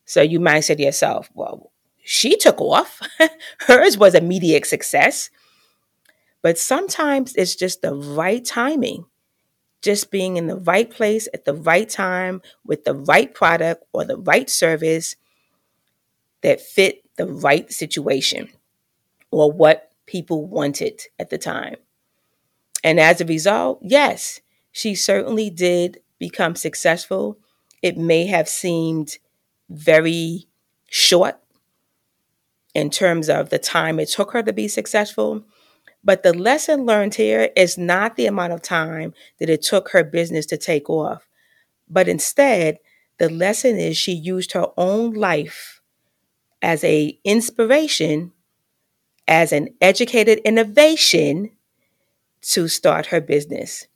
So 0.04 0.20
you 0.20 0.40
might 0.40 0.60
say 0.60 0.74
to 0.74 0.82
yourself, 0.82 1.30
well, 1.34 1.70
she 2.02 2.36
took 2.36 2.60
off. 2.60 3.00
Hers 3.60 3.96
was 3.96 4.14
a 4.14 4.18
immediate 4.18 4.66
success. 4.66 5.30
But 6.44 6.58
sometimes 6.58 7.34
it's 7.36 7.56
just 7.56 7.80
the 7.80 7.94
right 7.94 8.44
timing 8.44 9.06
just 9.80 10.10
being 10.10 10.36
in 10.36 10.46
the 10.46 10.56
right 10.56 10.90
place 10.90 11.26
at 11.32 11.46
the 11.46 11.54
right 11.54 11.88
time 11.88 12.42
with 12.66 12.84
the 12.84 12.94
right 12.94 13.32
product 13.34 13.84
or 13.94 14.04
the 14.04 14.18
right 14.18 14.48
service 14.50 15.16
that 16.42 16.60
fit 16.60 17.02
the 17.16 17.26
right 17.26 17.72
situation 17.72 18.50
or 19.30 19.50
what 19.50 19.90
people 20.04 20.46
wanted 20.46 21.02
at 21.18 21.30
the 21.30 21.38
time. 21.38 21.76
And 22.82 23.00
as 23.00 23.22
a 23.22 23.26
result, 23.26 23.78
yes, 23.82 24.40
she 24.70 24.94
certainly 24.94 25.48
did 25.48 26.00
become 26.18 26.56
successful. 26.56 27.38
It 27.80 27.96
may 27.96 28.26
have 28.26 28.50
seemed 28.50 29.16
very 29.70 30.46
short 30.90 31.38
in 32.74 32.90
terms 32.90 33.30
of 33.30 33.48
the 33.48 33.58
time 33.58 33.98
it 33.98 34.10
took 34.10 34.32
her 34.32 34.42
to 34.42 34.52
be 34.52 34.68
successful, 34.68 35.44
but 36.04 36.22
the 36.22 36.34
lesson 36.34 36.84
learned 36.84 37.14
here 37.14 37.50
is 37.56 37.78
not 37.78 38.16
the 38.16 38.26
amount 38.26 38.52
of 38.52 38.62
time 38.62 39.14
that 39.38 39.48
it 39.48 39.62
took 39.62 39.90
her 39.90 40.04
business 40.04 40.46
to 40.46 40.58
take 40.58 40.90
off, 40.90 41.26
but 41.88 42.08
instead, 42.08 42.78
the 43.18 43.30
lesson 43.30 43.78
is 43.78 43.96
she 43.96 44.12
used 44.12 44.52
her 44.52 44.66
own 44.76 45.14
life 45.14 45.80
as 46.60 46.84
a 46.84 47.18
inspiration, 47.24 48.32
as 49.26 49.52
an 49.52 49.68
educated 49.80 50.38
innovation 50.40 51.50
to 52.42 52.68
start 52.68 53.06
her 53.06 53.20
business. 53.20 53.86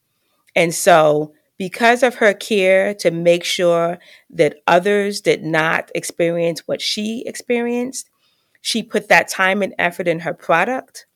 And 0.56 0.74
so 0.74 1.34
because 1.58 2.02
of 2.02 2.16
her 2.16 2.32
care 2.32 2.94
to 2.94 3.10
make 3.10 3.44
sure 3.44 3.98
that 4.30 4.62
others 4.66 5.20
did 5.20 5.42
not 5.42 5.90
experience 5.94 6.66
what 6.66 6.80
she 6.80 7.24
experienced, 7.26 8.08
she 8.60 8.82
put 8.82 9.08
that 9.08 9.28
time 9.28 9.62
and 9.62 9.74
effort 9.78 10.08
in 10.08 10.20
her 10.20 10.34
product 10.34 11.06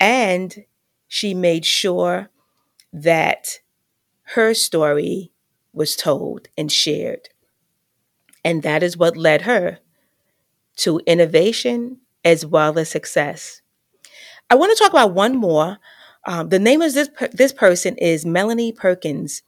and 0.00 0.64
she 1.08 1.34
made 1.34 1.64
sure 1.64 2.30
that 2.92 3.60
her 4.34 4.54
story 4.54 5.32
was 5.72 5.96
told 5.96 6.48
and 6.56 6.70
shared. 6.70 7.28
And 8.44 8.62
that 8.62 8.82
is 8.82 8.96
what 8.96 9.16
led 9.16 9.42
her 9.42 9.78
to 10.76 11.00
innovation 11.06 11.98
as 12.24 12.44
well 12.46 12.78
as 12.78 12.88
success. 12.90 13.60
I 14.50 14.54
want 14.54 14.76
to 14.76 14.82
talk 14.82 14.92
about 14.92 15.14
one 15.14 15.36
more. 15.36 15.78
Um, 16.26 16.48
the 16.48 16.58
name 16.58 16.82
of 16.82 16.94
this 16.94 17.08
this 17.32 17.52
person 17.52 17.96
is 17.98 18.24
Melanie 18.24 18.72
Perkins, 18.72 19.42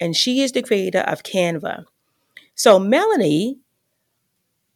and 0.00 0.16
she 0.16 0.42
is 0.42 0.52
the 0.52 0.62
creator 0.62 1.00
of 1.00 1.22
Canva. 1.22 1.84
So 2.54 2.78
Melanie 2.78 3.58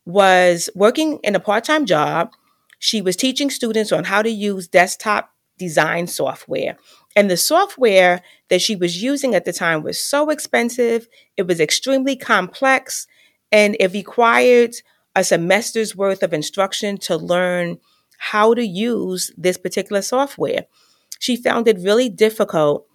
was 0.04 0.68
working 0.74 1.18
in 1.22 1.34
a 1.34 1.40
part-time 1.40 1.86
job. 1.86 2.32
She 2.78 3.00
was 3.00 3.16
teaching 3.16 3.50
students 3.50 3.92
on 3.92 4.04
how 4.04 4.22
to 4.22 4.30
use 4.30 4.68
desktop 4.68 5.30
design 5.58 6.06
software. 6.06 6.76
And 7.16 7.30
the 7.30 7.36
software 7.36 8.22
that 8.48 8.62
she 8.62 8.76
was 8.76 9.02
using 9.02 9.34
at 9.34 9.44
the 9.44 9.52
time 9.52 9.82
was 9.82 9.98
so 9.98 10.30
expensive, 10.30 11.08
it 11.36 11.46
was 11.46 11.60
extremely 11.60 12.16
complex, 12.16 13.06
and 13.50 13.76
it 13.80 13.92
required 13.92 14.74
a 15.16 15.24
semester's 15.24 15.96
worth 15.96 16.22
of 16.22 16.32
instruction 16.32 16.96
to 16.98 17.16
learn 17.16 17.78
how 18.18 18.54
to 18.54 18.64
use 18.64 19.32
this 19.36 19.56
particular 19.56 20.02
software. 20.02 20.66
She 21.18 21.36
found 21.36 21.66
it 21.66 21.78
really 21.80 22.08
difficult 22.08 22.86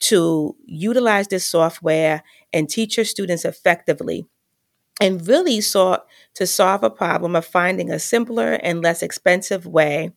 to 0.00 0.54
utilize 0.66 1.28
this 1.28 1.44
software 1.44 2.22
and 2.52 2.68
teach 2.68 2.96
her 2.96 3.04
students 3.04 3.44
effectively 3.44 4.26
and 5.00 5.26
really 5.26 5.60
sought 5.60 6.06
to 6.34 6.46
solve 6.46 6.82
a 6.82 6.90
problem 6.90 7.36
of 7.36 7.44
finding 7.44 7.90
a 7.90 7.98
simpler 7.98 8.54
and 8.54 8.82
less 8.82 9.02
expensive 9.02 9.66
way 9.66 10.12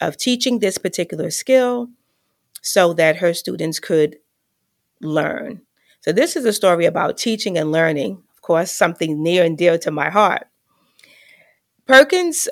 of 0.00 0.16
teaching 0.16 0.58
this 0.58 0.78
particular 0.78 1.30
skill 1.30 1.88
so 2.62 2.92
that 2.94 3.16
her 3.16 3.34
students 3.34 3.80
could 3.80 4.16
learn. 5.00 5.62
So, 6.00 6.12
this 6.12 6.36
is 6.36 6.44
a 6.44 6.52
story 6.52 6.86
about 6.86 7.18
teaching 7.18 7.58
and 7.58 7.72
learning, 7.72 8.22
of 8.34 8.42
course, 8.42 8.72
something 8.72 9.22
near 9.22 9.44
and 9.44 9.58
dear 9.58 9.78
to 9.78 9.90
my 9.90 10.10
heart. 10.10 10.46
Perkins' 11.86 12.48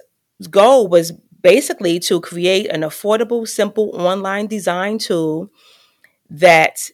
goal 0.50 0.88
was 0.88 1.12
basically 1.42 1.98
to 2.00 2.20
create 2.20 2.66
an 2.70 2.80
affordable, 2.80 3.46
simple 3.46 3.90
online 3.94 4.46
design 4.46 4.98
tool 4.98 5.50
that 6.30 6.90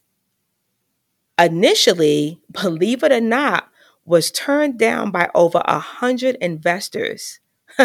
initially, 1.39 2.41
believe 2.53 3.03
it 3.03 3.13
or 3.13 3.21
not, 3.21 3.70
was 4.11 4.33
turned 4.33 4.77
down 4.79 5.13
by 5.13 5.31
over 5.35 5.63
a 5.65 5.79
hundred 5.79 6.37
investors. 6.41 7.39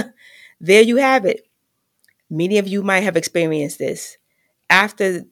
there 0.59 0.81
you 0.81 0.97
have 0.97 1.23
it. 1.23 1.47
Many 2.29 2.57
of 2.57 2.67
you 2.67 2.81
might 2.81 3.01
have 3.03 3.15
experienced 3.15 3.77
this. 3.77 4.17
After 4.69 5.25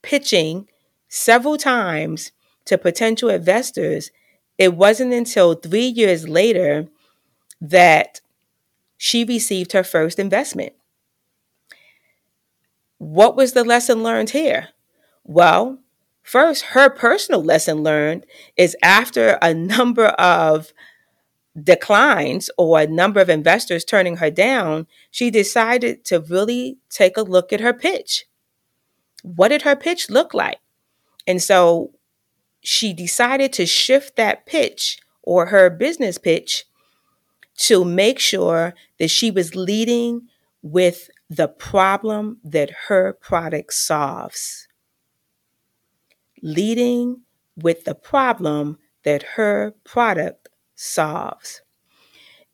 pitching 0.00 0.66
several 1.08 1.58
times 1.58 2.32
to 2.64 2.78
potential 2.78 3.28
investors, 3.28 4.10
it 4.56 4.74
wasn't 4.74 5.12
until 5.12 5.54
three 5.54 5.86
years 5.86 6.26
later 6.26 6.88
that 7.60 8.22
she 8.96 9.24
received 9.24 9.72
her 9.72 9.84
first 9.84 10.18
investment. 10.18 10.72
What 12.96 13.36
was 13.36 13.52
the 13.52 13.64
lesson 13.64 14.02
learned 14.02 14.30
here? 14.30 14.68
Well, 15.24 15.78
first, 16.28 16.62
her 16.66 16.90
personal 16.90 17.42
lesson 17.42 17.82
learned 17.82 18.26
is 18.56 18.76
after 18.82 19.38
a 19.40 19.54
number 19.54 20.06
of 20.06 20.72
declines 21.60 22.50
or 22.58 22.80
a 22.80 22.86
number 22.86 23.20
of 23.20 23.30
investors 23.30 23.84
turning 23.84 24.18
her 24.18 24.30
down, 24.30 24.86
she 25.10 25.30
decided 25.30 26.04
to 26.04 26.20
really 26.20 26.78
take 26.90 27.16
a 27.16 27.22
look 27.22 27.52
at 27.52 27.60
her 27.60 27.72
pitch. 27.72 28.26
What 29.22 29.48
did 29.48 29.62
her 29.62 29.74
pitch 29.74 30.10
look 30.10 30.34
like? 30.34 30.58
And 31.26 31.42
so 31.42 31.94
she 32.60 32.92
decided 32.92 33.52
to 33.54 33.66
shift 33.66 34.16
that 34.16 34.46
pitch 34.46 34.98
or 35.22 35.46
her 35.46 35.70
business 35.70 36.18
pitch 36.18 36.64
to 37.56 37.84
make 37.84 38.18
sure 38.18 38.74
that 38.98 39.08
she 39.08 39.30
was 39.30 39.56
leading 39.56 40.28
with 40.62 41.10
the 41.28 41.48
problem 41.48 42.38
that 42.44 42.70
her 42.88 43.14
product 43.14 43.72
solves. 43.72 44.67
Leading 46.42 47.22
with 47.56 47.84
the 47.84 47.94
problem 47.94 48.78
that 49.04 49.22
her 49.22 49.74
product 49.84 50.48
solves. 50.74 51.62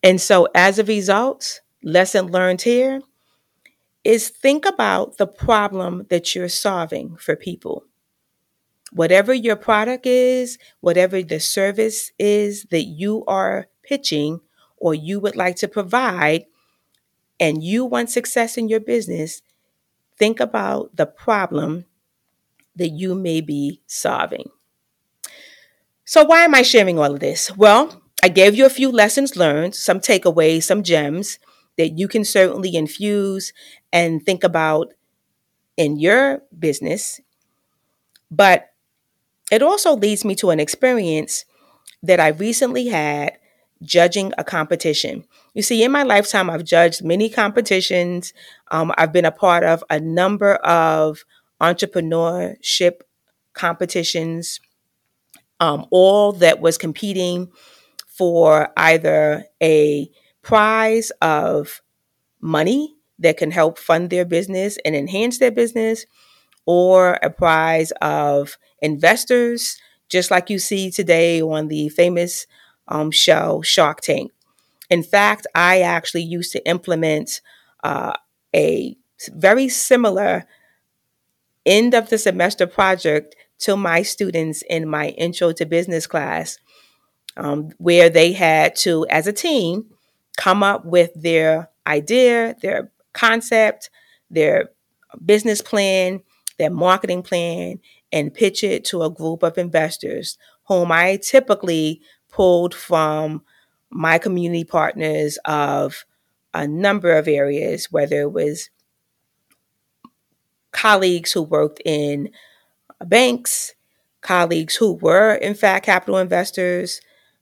And 0.03 0.21
so, 0.21 0.49
as 0.55 0.79
a 0.79 0.85
result, 0.85 1.61
lesson 1.83 2.27
learned 2.27 2.63
here 2.63 3.01
is 4.05 4.29
think 4.29 4.67
about 4.67 5.17
the 5.17 5.27
problem 5.27 6.07
that 6.11 6.35
you're 6.35 6.49
solving 6.49 7.17
for 7.17 7.37
people. 7.37 7.85
Whatever 8.93 9.33
your 9.35 9.57
product 9.57 10.07
is, 10.07 10.59
whatever 10.81 11.23
the 11.23 11.41
service 11.41 12.13
is 12.19 12.65
that 12.71 12.85
you 12.85 13.25
are 13.27 13.67
pitching 13.83 14.41
or 14.77 14.95
you 14.95 15.19
would 15.21 15.37
like 15.37 15.57
to 15.57 15.69
provide, 15.69 16.45
and 17.41 17.63
you 17.63 17.85
want 17.85 18.11
success 18.11 18.57
in 18.57 18.69
your 18.69 18.81
business, 18.81 19.43
think 20.19 20.39
about 20.39 20.95
the 20.97 21.07
problem 21.07 21.87
that 22.77 22.91
you 22.91 23.15
may 23.15 23.41
be 23.41 23.81
solving. 23.87 24.51
So, 26.05 26.25
why 26.25 26.45
am 26.45 26.55
I 26.55 26.63
sharing 26.63 26.99
all 26.99 27.15
of 27.15 27.21
this? 27.21 27.55
Well, 27.57 28.03
I 28.23 28.29
gave 28.29 28.55
you 28.55 28.67
a 28.67 28.71
few 28.71 28.91
lessons 28.91 29.37
learned, 29.37 29.75
some 29.75 30.01
takeaways, 30.01 30.65
some 30.65 30.83
gems 30.83 31.39
that 31.77 31.99
you 31.99 32.09
can 32.09 32.25
certainly 32.25 32.77
infuse 32.77 33.53
and 33.93 34.23
think 34.25 34.45
about 34.45 34.93
in 35.77 35.99
your 35.99 36.43
business. 36.59 37.21
But 38.31 38.73
it 39.51 39.63
also 39.63 39.97
leads 39.97 40.25
me 40.25 40.35
to 40.37 40.51
an 40.51 40.61
experience 40.61 41.45
that 42.03 42.21
I 42.21 42.29
recently 42.29 42.89
had 42.89 43.39
judging 43.83 44.33
a 44.39 44.45
competition. 44.45 45.25
You 45.55 45.63
see, 45.63 45.83
in 45.83 45.93
my 45.93 46.03
lifetime, 46.03 46.49
I've 46.51 46.65
judged 46.65 47.05
many 47.05 47.29
competitions. 47.29 48.33
Um, 48.71 48.93
I've 48.97 49.13
been 49.13 49.25
a 49.25 49.33
part 49.33 49.65
of 49.65 49.85
a 49.91 50.01
number 50.01 50.57
of 50.57 51.25
entrepreneurship 51.65 53.01
competitions, 53.55 54.61
um, 55.61 55.87
all 55.91 56.33
that 56.33 56.61
was 56.61 56.77
competing 56.79 57.51
for 58.07 58.69
either 58.77 59.47
a 59.63 60.11
prize 60.43 61.11
of 61.23 61.81
money 62.41 62.95
that 63.19 63.37
can 63.37 63.51
help 63.51 63.79
fund 63.79 64.11
their 64.11 64.25
business 64.25 64.79
and 64.85 64.95
enhance 64.95 65.39
their 65.39 65.53
business, 65.53 66.07
or 66.67 67.19
a 67.23 67.31
prize 67.31 67.93
of 68.03 68.59
investors, 68.83 69.79
just 70.09 70.31
like 70.31 70.51
you 70.51 70.59
see 70.59 70.91
today 70.91 71.41
on 71.41 71.69
the 71.69 71.89
famous 71.89 72.47
um, 72.89 73.11
show 73.11 73.63
Shark 73.63 74.01
Tank. 74.01 74.33
In 74.91 75.03
fact, 75.03 75.47
I 75.55 75.81
actually 75.81 76.23
used 76.23 76.53
to 76.53 76.67
implement 76.69 77.41
uh, 77.83 78.13
a 78.55 78.97
very 79.33 79.69
similar 79.69 80.45
end 81.67 81.95
of 81.95 82.11
the 82.11 82.19
semester 82.19 82.67
project 82.67 83.37
to 83.61 83.77
my 83.77 84.03
students 84.03 84.63
in 84.69 84.89
my 84.89 85.09
intro 85.11 85.53
to 85.53 85.67
business 85.67 86.07
class, 86.07 86.59
um, 87.37 87.71
where 87.79 88.11
they 88.11 88.33
had 88.33 88.77
to, 88.77 89.07
as 89.09 89.27
a 89.27 89.33
team, 89.33 89.87
come 90.37 90.63
up 90.63 90.85
with 90.85 91.11
their 91.15 91.71
idea, 91.87 92.57
their 92.63 92.91
concept, 93.13 93.91
their 94.31 94.71
business 95.25 95.61
plan, 95.63 96.23
their 96.59 96.71
marketing 96.71 97.23
plan, 97.23 97.79
and 98.13 98.35
pitch 98.35 98.63
it 98.63 98.85
to 98.87 99.03
a 99.03 99.11
group 99.11 99.43
of 99.43 99.59
investors 99.59 100.39
whom 100.67 100.91
I 100.93 101.17
typically 101.17 102.01
pulled 102.31 102.75
from 102.75 103.43
my 103.91 104.19
community 104.19 104.65
partners 104.65 105.39
of 105.45 106.05
a 106.53 106.67
number 106.67 107.13
of 107.13 107.29
areas, 107.29 107.91
whether 107.91 108.23
it 108.23 108.33
was 108.33 108.71
colleagues 110.75 111.33
who 111.33 111.43
worked 111.43 111.83
in 111.87 112.31
uh, 113.01 113.07
banks, 113.07 113.75
colleagues 114.23 114.77
who 114.77 114.95
were, 114.95 115.35
in 115.35 115.55
fact, 115.55 115.87
capital 115.87 116.19
investors, 116.19 117.01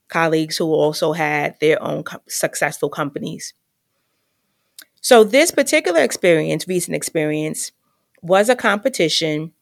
colleagues 0.09 0.59
who 0.59 0.66
also 0.73 1.12
had 1.12 1.57
their 1.61 1.83
own 1.83 2.05
co- 2.05 2.23
successful 2.29 2.90
companies. 2.90 3.55
So, 5.01 5.25
this 5.25 5.51
particular 5.51 6.01
experience, 6.03 6.68
recent 6.68 6.95
experience, 6.95 7.73
was 8.23 8.49
a 8.49 8.57
competition 8.57 9.53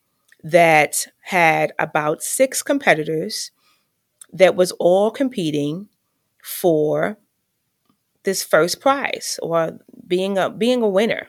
that 0.43 1.07
had 1.23 1.73
about 1.79 2.23
six 2.23 2.63
competitors 2.63 3.51
that 4.33 4.57
was 4.57 4.73
all 4.75 5.11
competing 5.11 5.89
for 6.43 7.19
this 8.25 8.43
first 8.43 8.81
prize 8.81 9.39
or 9.43 9.79
being 10.07 10.37
a 10.39 10.51
being 10.51 10.83
a 10.83 10.89
winner. 10.89 11.29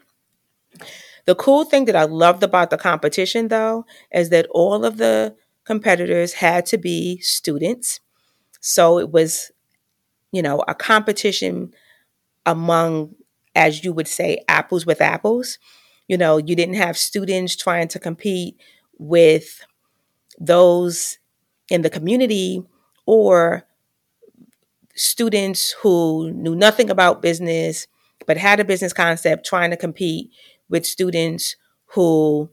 The 1.31 1.35
cool 1.35 1.63
thing 1.63 1.85
that 1.85 1.95
I 1.95 2.03
loved 2.03 2.43
about 2.43 2.71
the 2.71 2.77
competition 2.77 3.47
though 3.47 3.85
is 4.13 4.31
that 4.31 4.47
all 4.51 4.83
of 4.83 4.97
the 4.97 5.33
competitors 5.63 6.33
had 6.33 6.65
to 6.65 6.77
be 6.77 7.19
students. 7.19 8.01
So 8.59 8.99
it 8.99 9.11
was, 9.11 9.49
you 10.33 10.41
know, 10.41 10.61
a 10.67 10.75
competition 10.75 11.73
among, 12.45 13.15
as 13.55 13.85
you 13.85 13.93
would 13.93 14.09
say, 14.09 14.43
apples 14.49 14.85
with 14.85 14.99
apples. 14.99 15.57
You 16.09 16.17
know, 16.17 16.35
you 16.35 16.53
didn't 16.53 16.75
have 16.75 16.97
students 16.97 17.55
trying 17.55 17.87
to 17.87 17.97
compete 17.97 18.57
with 18.97 19.65
those 20.37 21.17
in 21.69 21.81
the 21.81 21.89
community 21.89 22.61
or 23.05 23.63
students 24.95 25.73
who 25.81 26.29
knew 26.33 26.57
nothing 26.57 26.89
about 26.89 27.21
business 27.21 27.87
but 28.27 28.37
had 28.37 28.59
a 28.59 28.65
business 28.65 28.93
concept 28.93 29.45
trying 29.45 29.71
to 29.71 29.77
compete 29.77 30.29
with 30.71 30.85
students 30.85 31.55
who 31.87 32.49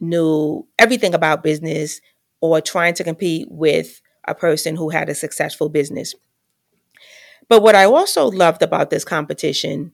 knew 0.00 0.66
everything 0.78 1.14
about 1.14 1.42
business 1.42 2.00
or 2.40 2.60
trying 2.60 2.94
to 2.94 3.04
compete 3.04 3.48
with 3.50 4.02
a 4.26 4.34
person 4.34 4.76
who 4.76 4.90
had 4.90 5.08
a 5.08 5.14
successful 5.14 5.68
business. 5.68 6.14
But 7.48 7.62
what 7.62 7.74
I 7.74 7.84
also 7.84 8.26
loved 8.30 8.62
about 8.62 8.90
this 8.90 9.04
competition 9.04 9.92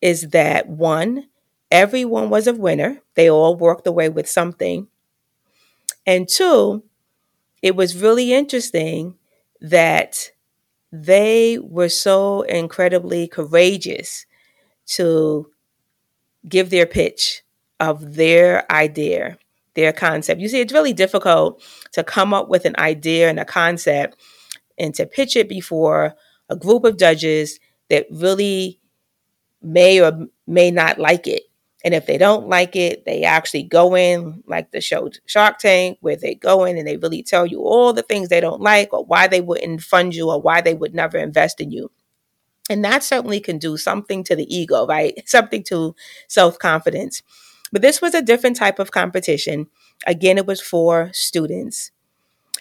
is 0.00 0.28
that 0.30 0.68
one, 0.68 1.28
everyone 1.70 2.30
was 2.30 2.46
a 2.46 2.54
winner, 2.54 3.02
they 3.14 3.30
all 3.30 3.56
worked 3.56 3.86
away 3.86 4.08
with 4.08 4.28
something. 4.28 4.88
And 6.06 6.28
two, 6.28 6.84
it 7.62 7.74
was 7.74 7.96
really 7.96 8.32
interesting 8.32 9.16
that 9.60 10.30
they 10.92 11.58
were 11.58 11.88
so 11.88 12.42
incredibly 12.42 13.26
courageous 13.28 14.26
to 14.86 15.50
give 16.48 16.70
their 16.70 16.86
pitch 16.86 17.42
of 17.80 18.14
their 18.14 18.70
idea, 18.72 19.38
their 19.74 19.92
concept. 19.92 20.40
You 20.40 20.48
see, 20.48 20.60
it's 20.60 20.72
really 20.72 20.92
difficult 20.92 21.62
to 21.92 22.04
come 22.04 22.32
up 22.32 22.48
with 22.48 22.64
an 22.64 22.74
idea 22.78 23.28
and 23.28 23.38
a 23.38 23.44
concept 23.44 24.20
and 24.78 24.94
to 24.94 25.06
pitch 25.06 25.36
it 25.36 25.48
before 25.48 26.14
a 26.48 26.56
group 26.56 26.84
of 26.84 26.98
judges 26.98 27.58
that 27.90 28.06
really 28.10 28.80
may 29.62 30.00
or 30.00 30.26
may 30.46 30.70
not 30.70 30.98
like 30.98 31.26
it. 31.26 31.42
And 31.84 31.94
if 31.94 32.06
they 32.06 32.18
don't 32.18 32.48
like 32.48 32.74
it, 32.74 33.04
they 33.04 33.22
actually 33.22 33.62
go 33.62 33.96
in, 33.96 34.42
like 34.46 34.72
the 34.72 34.80
show 34.80 35.08
Shark 35.26 35.58
Tank, 35.58 35.98
where 36.00 36.16
they 36.16 36.34
go 36.34 36.64
in 36.64 36.76
and 36.76 36.86
they 36.86 36.96
really 36.96 37.22
tell 37.22 37.46
you 37.46 37.60
all 37.60 37.92
the 37.92 38.02
things 38.02 38.28
they 38.28 38.40
don't 38.40 38.60
like 38.60 38.92
or 38.92 39.04
why 39.04 39.28
they 39.28 39.40
wouldn't 39.40 39.82
fund 39.82 40.14
you 40.14 40.30
or 40.30 40.40
why 40.40 40.60
they 40.60 40.74
would 40.74 40.94
never 40.94 41.16
invest 41.18 41.60
in 41.60 41.70
you. 41.70 41.90
And 42.68 42.84
that 42.84 43.04
certainly 43.04 43.40
can 43.40 43.58
do 43.58 43.76
something 43.76 44.24
to 44.24 44.36
the 44.36 44.52
ego, 44.54 44.86
right? 44.86 45.22
Something 45.28 45.62
to 45.64 45.94
self 46.28 46.58
confidence. 46.58 47.22
But 47.72 47.82
this 47.82 48.00
was 48.00 48.14
a 48.14 48.22
different 48.22 48.56
type 48.56 48.78
of 48.78 48.90
competition. 48.90 49.68
Again, 50.06 50.38
it 50.38 50.46
was 50.46 50.60
for 50.60 51.10
students. 51.12 51.90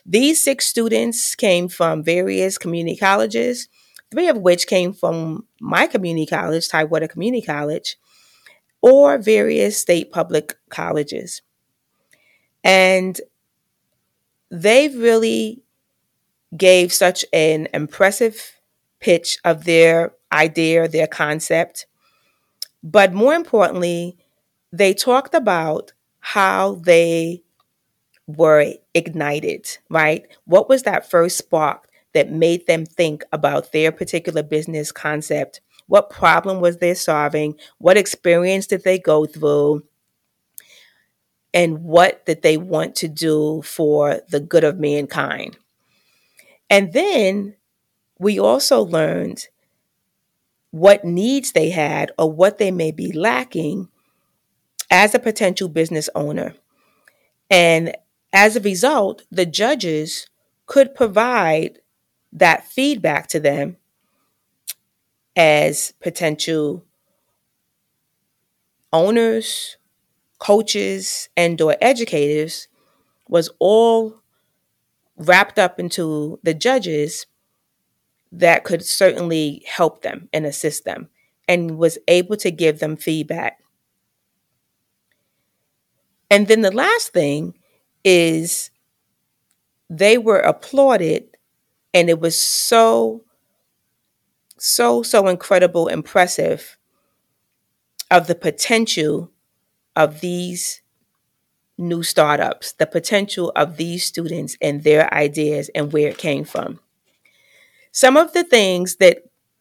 These 0.06 0.42
six 0.44 0.68
students 0.68 1.36
came 1.36 1.68
from 1.68 2.04
various 2.04 2.58
community 2.58 2.98
colleges, 2.98 3.68
three 4.12 4.28
of 4.28 4.38
which 4.38 4.68
came 4.68 4.94
from 4.94 5.48
my 5.60 5.88
community 5.88 6.28
college, 6.28 6.68
Tidewater 6.70 7.08
Community 7.08 7.46
College 7.46 7.98
or 8.86 9.18
various 9.18 9.80
state 9.80 10.12
public 10.12 10.56
colleges. 10.70 11.42
And 12.64 13.20
they 14.52 14.90
really 14.90 15.64
gave 16.56 16.94
such 16.94 17.26
an 17.34 17.68
impressive 17.74 18.55
pitch 19.06 19.38
of 19.46 19.66
their 19.66 20.14
idea, 20.32 20.88
their 20.88 21.08
concept. 21.08 21.86
But 22.84 23.14
more 23.14 23.34
importantly, 23.34 24.18
they 24.72 24.94
talked 24.94 25.34
about 25.34 25.94
how 26.20 26.76
they 26.76 27.44
were 28.28 28.74
ignited, 28.94 29.78
right? 29.90 30.26
What 30.46 30.68
was 30.68 30.84
that 30.84 31.10
first 31.10 31.38
spark 31.38 31.88
that 32.14 32.32
made 32.32 32.66
them 32.66 32.86
think 32.86 33.24
about 33.32 33.72
their 33.72 33.92
particular 33.92 34.42
business 34.42 34.92
concept 34.92 35.62
what 35.88 36.10
problem 36.10 36.62
was 36.62 36.78
they 36.78 36.94
solving? 36.94 37.56
What 37.78 37.98
experience 37.98 38.68
did 38.68 38.84
they 38.84 38.98
go 38.98 39.26
through? 39.26 39.84
And 41.54 41.84
what 41.84 42.26
did 42.26 42.42
they 42.42 42.58
want 42.58 42.96
to 42.98 43.08
do 43.08 43.62
for 43.62 44.22
the 44.30 44.40
good 44.40 44.64
of 44.64 44.80
mankind? 44.80 45.58
And 46.70 46.92
then 46.92 47.56
we 48.20 48.40
also 48.40 48.82
learned 48.82 49.48
what 50.72 51.06
needs 51.06 51.52
they 51.52 51.70
had 51.70 52.12
or 52.18 52.32
what 52.32 52.58
they 52.58 52.72
may 52.72 52.92
be 52.92 53.12
lacking 53.12 53.88
as 54.92 55.16
a 55.16 55.20
potential 55.20 55.68
business 55.68 56.10
owner. 56.16 56.56
And 57.50 57.96
as 58.34 58.56
a 58.56 58.62
result, 58.62 59.24
the 59.32 59.46
judges 59.46 60.28
could 60.66 60.96
provide 60.96 61.80
that 62.34 62.66
feedback 62.68 63.28
to 63.28 63.40
them 63.40 63.78
as 65.36 65.94
potential 66.02 66.84
owners, 68.94 69.78
coaches, 70.40 71.30
and 71.38 71.60
or 71.62 71.78
educators 71.82 72.68
was 73.30 73.50
all 73.60 74.22
wrapped 75.18 75.60
up 75.60 75.80
into 75.80 76.40
the 76.44 76.54
judges 76.54 77.26
that 78.40 78.64
could 78.64 78.86
certainly 78.86 79.64
help 79.68 80.02
them 80.02 80.30
and 80.34 80.46
assist 80.46 80.86
them 80.86 81.10
and 81.48 81.78
was 81.78 81.98
able 82.08 82.36
to 82.38 82.52
give 82.52 82.80
them 82.80 82.96
feedback. 82.98 83.60
And 86.30 86.48
then 86.48 86.62
the 86.62 86.72
last 86.72 87.14
thing 87.14 87.54
is 88.04 88.72
they 89.90 90.18
were 90.18 90.40
applauded 90.40 91.38
and 91.94 92.10
it 92.10 92.20
was 92.20 92.40
so 92.40 93.24
so, 94.58 95.04
so 95.04 95.28
incredible, 95.28 95.88
impressive 95.88 96.78
of 98.12 98.28
the 98.28 98.36
potential 98.36 99.32
of 99.96 100.22
these 100.22 100.82
new 101.78 102.04
startups, 102.04 102.74
the 102.74 102.88
potential 102.88 103.52
of 103.56 103.78
these 103.78 104.06
students 104.06 104.58
and 104.62 104.84
their 104.84 105.14
ideas 105.14 105.70
and 105.76 105.94
where 105.94 106.10
it 106.10 106.18
came 106.18 106.44
from. 106.46 106.80
Some 107.96 108.18
of 108.18 108.34
the 108.34 108.44
things 108.44 108.98
that 108.98 109.20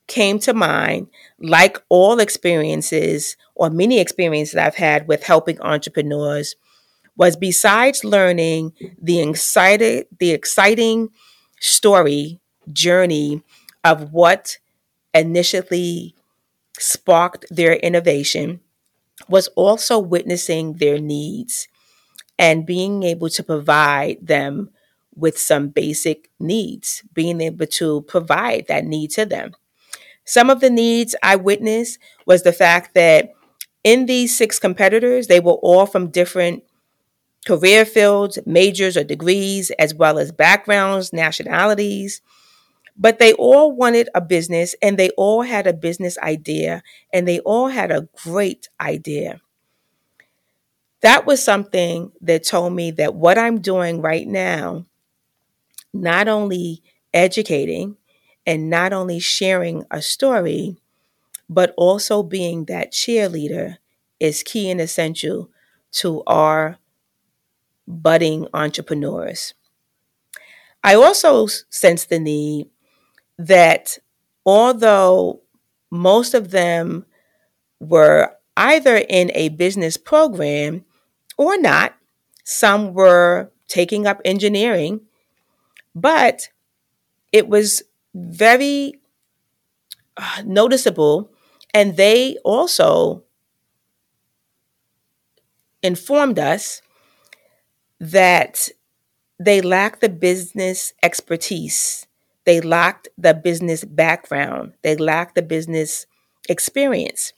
came 0.08 0.40
to 0.40 0.52
mind, 0.52 1.06
like 1.38 1.78
all 1.88 2.18
experiences 2.18 3.36
or 3.54 3.70
many 3.70 4.00
experiences 4.00 4.56
I've 4.56 4.74
had 4.74 5.06
with 5.06 5.22
helping 5.22 5.60
entrepreneurs, 5.60 6.56
was 7.16 7.36
besides 7.36 8.04
learning 8.04 8.72
the 9.00 9.20
excited, 9.20 10.06
the 10.18 10.32
exciting 10.32 11.10
story 11.60 12.40
journey 12.72 13.42
of 13.84 14.12
what 14.12 14.58
initially 15.14 16.16
sparked 16.78 17.46
their 17.50 17.74
innovation 17.74 18.60
was 19.28 19.48
also 19.56 19.98
witnessing 19.98 20.74
their 20.74 20.98
needs 20.98 21.68
and 22.38 22.66
being 22.66 23.02
able 23.04 23.30
to 23.30 23.42
provide 23.42 24.18
them 24.26 24.70
with 25.16 25.38
some 25.38 25.68
basic 25.68 26.30
needs, 26.40 27.02
being 27.12 27.40
able 27.40 27.66
to 27.66 28.02
provide 28.02 28.66
that 28.68 28.84
need 28.84 29.10
to 29.12 29.24
them. 29.26 29.52
Some 30.24 30.50
of 30.50 30.60
the 30.60 30.70
needs 30.70 31.14
I 31.22 31.36
witnessed 31.36 31.98
was 32.26 32.42
the 32.42 32.52
fact 32.52 32.94
that 32.94 33.32
in 33.84 34.06
these 34.06 34.36
six 34.36 34.58
competitors, 34.58 35.26
they 35.26 35.40
were 35.40 35.52
all 35.54 35.86
from 35.86 36.10
different 36.10 36.64
career 37.46 37.84
fields, 37.84 38.38
majors 38.46 38.96
or 38.96 39.04
degrees, 39.04 39.70
as 39.72 39.94
well 39.94 40.18
as 40.18 40.32
backgrounds, 40.32 41.12
nationalities, 41.12 42.22
but 42.96 43.18
they 43.18 43.32
all 43.34 43.72
wanted 43.72 44.08
a 44.14 44.20
business 44.20 44.74
and 44.80 44.98
they 44.98 45.10
all 45.10 45.42
had 45.42 45.66
a 45.66 45.72
business 45.72 46.16
idea 46.18 46.82
and 47.12 47.26
they 47.26 47.40
all 47.40 47.68
had 47.68 47.90
a 47.90 48.08
great 48.22 48.68
idea. 48.80 49.40
That 51.02 51.26
was 51.26 51.42
something 51.42 52.12
that 52.22 52.44
told 52.44 52.72
me 52.72 52.90
that 52.92 53.14
what 53.14 53.36
I'm 53.36 53.60
doing 53.60 54.00
right 54.00 54.26
now, 54.26 54.86
not 55.94 56.28
only 56.28 56.82
educating 57.14 57.98
and 58.46 58.70
not 58.70 58.92
only 58.92 59.20
sharing 59.20 59.86
a 59.92 60.02
story, 60.02 60.78
but 61.48 61.74
also 61.76 62.22
being 62.22 62.66
that 62.66 62.92
cheerleader 62.92 63.78
is 64.20 64.42
key 64.42 64.70
and 64.70 64.80
essential 64.80 65.50
to 65.92 66.22
our 66.26 66.78
budding 67.86 68.46
entrepreneurs. 68.54 69.54
I 70.82 70.94
also 70.94 71.46
sense 71.70 72.04
the 72.04 72.18
need 72.18 72.68
that 73.38 73.98
although 74.46 75.42
most 75.90 76.34
of 76.34 76.50
them 76.50 77.06
were 77.80 78.32
either 78.56 78.96
in 78.96 79.32
a 79.34 79.50
business 79.50 79.96
program 79.96 80.84
or 81.38 81.58
not, 81.58 81.96
some 82.44 82.94
were 82.94 83.50
taking 83.68 84.06
up 84.06 84.20
engineering, 84.24 85.00
but 85.94 86.48
it 87.32 87.48
was 87.48 87.82
very 88.14 88.94
uh, 90.16 90.42
noticeable. 90.44 91.30
And 91.72 91.96
they 91.96 92.36
also 92.44 93.24
informed 95.82 96.38
us 96.38 96.82
that 98.00 98.68
they 99.38 99.60
lacked 99.60 100.00
the 100.00 100.08
business 100.08 100.92
expertise. 101.02 102.06
They 102.44 102.60
lacked 102.60 103.08
the 103.18 103.34
business 103.34 103.84
background. 103.84 104.74
They 104.82 104.96
lacked 104.96 105.34
the 105.34 105.42
business 105.42 106.06
experience. 106.48 107.32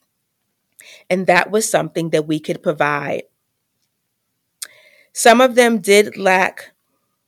And 1.10 1.26
that 1.26 1.50
was 1.50 1.68
something 1.70 2.10
that 2.10 2.26
we 2.26 2.40
could 2.40 2.62
provide. 2.62 3.24
Some 5.12 5.40
of 5.40 5.54
them 5.54 5.78
did 5.78 6.16
lack 6.16 6.72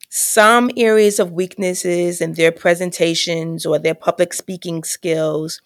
some 0.09 0.71
areas 0.77 1.19
of 1.19 1.33
weaknesses 1.33 2.21
in 2.21 2.33
their 2.35 2.53
presentations 2.53 3.67
or 3.67 3.79
their 3.79 3.95
public 3.95 4.33
speaking 4.33 4.83
skills. 4.85 5.61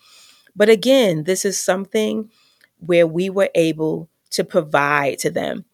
But 0.57 0.69
again, 0.69 1.25
this 1.25 1.45
is 1.45 1.63
something 1.63 2.31
where 2.79 3.07
we 3.07 3.31
were 3.31 3.51
able 3.55 4.09
to 4.31 4.45
provide 4.45 5.19
to 5.21 5.31
them. 5.31 5.65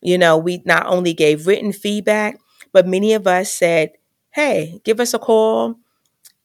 You 0.00 0.18
know, 0.18 0.36
we 0.36 0.62
not 0.64 0.86
only 0.86 1.14
gave 1.14 1.46
written 1.46 1.72
feedback, 1.72 2.38
but 2.72 2.86
many 2.86 3.12
of 3.12 3.26
us 3.26 3.52
said, 3.52 3.92
hey, 4.30 4.80
give 4.84 5.00
us 5.00 5.14
a 5.14 5.18
call, 5.18 5.76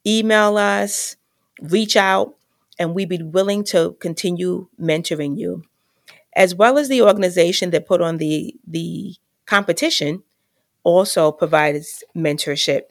email 0.05 0.57
us, 0.57 1.15
reach 1.61 1.97
out, 1.97 2.35
and 2.79 2.93
we'd 2.93 3.09
be 3.09 3.21
willing 3.21 3.63
to 3.65 3.95
continue 3.99 4.67
mentoring 4.79 5.37
you. 5.37 5.63
As 6.35 6.55
well 6.55 6.77
as 6.77 6.87
the 6.87 7.01
organization 7.01 7.71
that 7.71 7.87
put 7.87 8.01
on 8.01 8.17
the, 8.17 8.55
the 8.65 9.15
competition 9.45 10.23
also 10.83 11.31
provides 11.31 12.03
mentorship. 12.15 12.83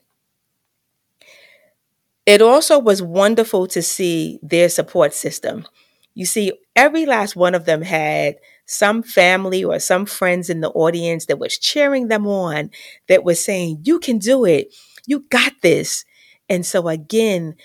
It 2.26 2.42
also 2.42 2.78
was 2.78 3.02
wonderful 3.02 3.66
to 3.68 3.82
see 3.82 4.38
their 4.42 4.68
support 4.68 5.14
system. 5.14 5.66
You 6.14 6.26
see, 6.26 6.52
every 6.76 7.06
last 7.06 7.34
one 7.34 7.54
of 7.54 7.64
them 7.64 7.82
had 7.82 8.36
some 8.66 9.02
family 9.02 9.64
or 9.64 9.78
some 9.80 10.06
friends 10.06 10.50
in 10.50 10.60
the 10.60 10.70
audience 10.70 11.26
that 11.26 11.38
was 11.38 11.58
cheering 11.58 12.08
them 12.08 12.26
on, 12.26 12.70
that 13.08 13.24
was 13.24 13.42
saying, 13.44 13.80
You 13.84 13.98
can 13.98 14.18
do 14.18 14.44
it. 14.44 14.72
You 15.06 15.24
got 15.30 15.52
this. 15.62 16.04
And 16.48 16.64
so, 16.66 16.88
again, 16.88 17.56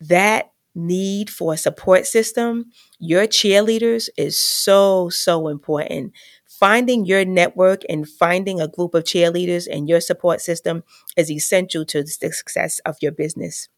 that 0.00 0.52
need 0.74 1.30
for 1.30 1.54
a 1.54 1.58
support 1.58 2.06
system, 2.06 2.66
your 2.98 3.26
cheerleaders 3.26 4.08
is 4.16 4.38
so, 4.38 5.08
so 5.08 5.48
important. 5.48 6.12
Finding 6.60 7.06
your 7.06 7.24
network 7.24 7.82
and 7.88 8.08
finding 8.08 8.60
a 8.60 8.68
group 8.68 8.94
of 8.94 9.04
cheerleaders 9.04 9.66
and 9.70 9.88
your 9.88 10.00
support 10.00 10.42
system 10.42 10.84
is 11.16 11.30
essential 11.30 11.84
to 11.86 12.02
the 12.02 12.08
success 12.08 12.80
of 12.80 12.96
your 13.00 13.12
business. 13.12 13.68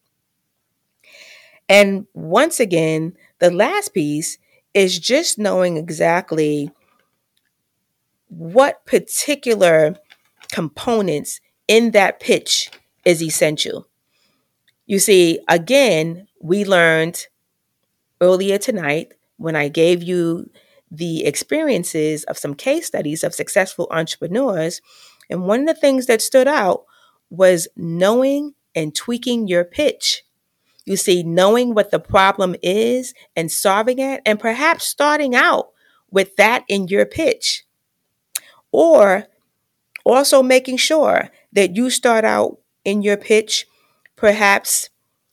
And 1.69 2.07
once 2.13 2.59
again, 2.59 3.15
the 3.39 3.49
last 3.51 3.93
piece 3.93 4.37
is 4.73 4.99
just 4.99 5.39
knowing 5.39 5.77
exactly 5.77 6.71
what 8.29 8.85
particular 8.85 9.95
components 10.51 11.39
in 11.67 11.91
that 11.91 12.19
pitch 12.19 12.69
is 13.05 13.21
essential. 13.21 13.87
You 14.85 14.99
see, 14.99 15.39
again, 15.47 16.27
we 16.41 16.65
learned 16.65 17.27
earlier 18.21 18.57
tonight 18.57 19.13
when 19.37 19.55
I 19.55 19.67
gave 19.69 20.03
you 20.03 20.49
the 20.93 21.25
experiences 21.25 22.23
of 22.25 22.37
some 22.37 22.53
case 22.53 22.85
studies 22.87 23.23
of 23.23 23.33
successful 23.33 23.87
entrepreneurs. 23.89 24.79
And 25.29 25.47
one 25.47 25.61
of 25.61 25.65
the 25.67 25.73
things 25.73 26.05
that 26.05 26.21
stood 26.21 26.47
out 26.47 26.85
was 27.29 27.67
knowing 27.75 28.53
and 28.75 28.95
tweaking 28.95 29.47
your 29.47 29.63
pitch. 29.63 30.23
You 30.85 30.95
see, 30.97 31.23
knowing 31.23 31.73
what 31.73 31.91
the 31.91 31.99
problem 31.99 32.55
is 32.61 33.13
and 33.35 33.51
solving 33.51 33.99
it, 33.99 34.21
and 34.25 34.39
perhaps 34.39 34.85
starting 34.85 35.33
out 35.33 35.69
with 36.11 36.35
that 36.35 36.63
in 36.67 36.87
your 36.87 37.05
pitch. 37.05 37.63
Or 38.71 39.25
also 40.05 40.43
making 40.43 40.77
sure 40.77 41.29
that 41.53 41.75
you 41.75 41.89
start 41.89 42.25
out 42.25 42.59
in 42.83 43.01
your 43.01 43.17
pitch, 43.17 43.65
perhaps 44.15 44.89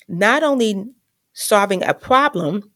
not 0.08 0.42
only 0.42 0.86
solving 1.32 1.82
a 1.82 1.94
problem, 1.94 2.69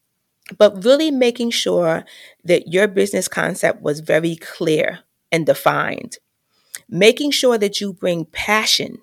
but 0.59 0.85
really 0.85 1.11
making 1.11 1.51
sure 1.51 2.05
that 2.45 2.73
your 2.73 2.87
business 2.87 3.29
concept 3.29 3.81
was 3.83 4.01
very 4.01 4.37
clear 4.37 5.01
and 5.33 5.47
defined. 5.47 6.19
Making 6.89 7.31
sure 7.31 7.59
that 7.59 7.81
you 7.81 7.93
bring 7.93 8.27
passion 8.27 8.99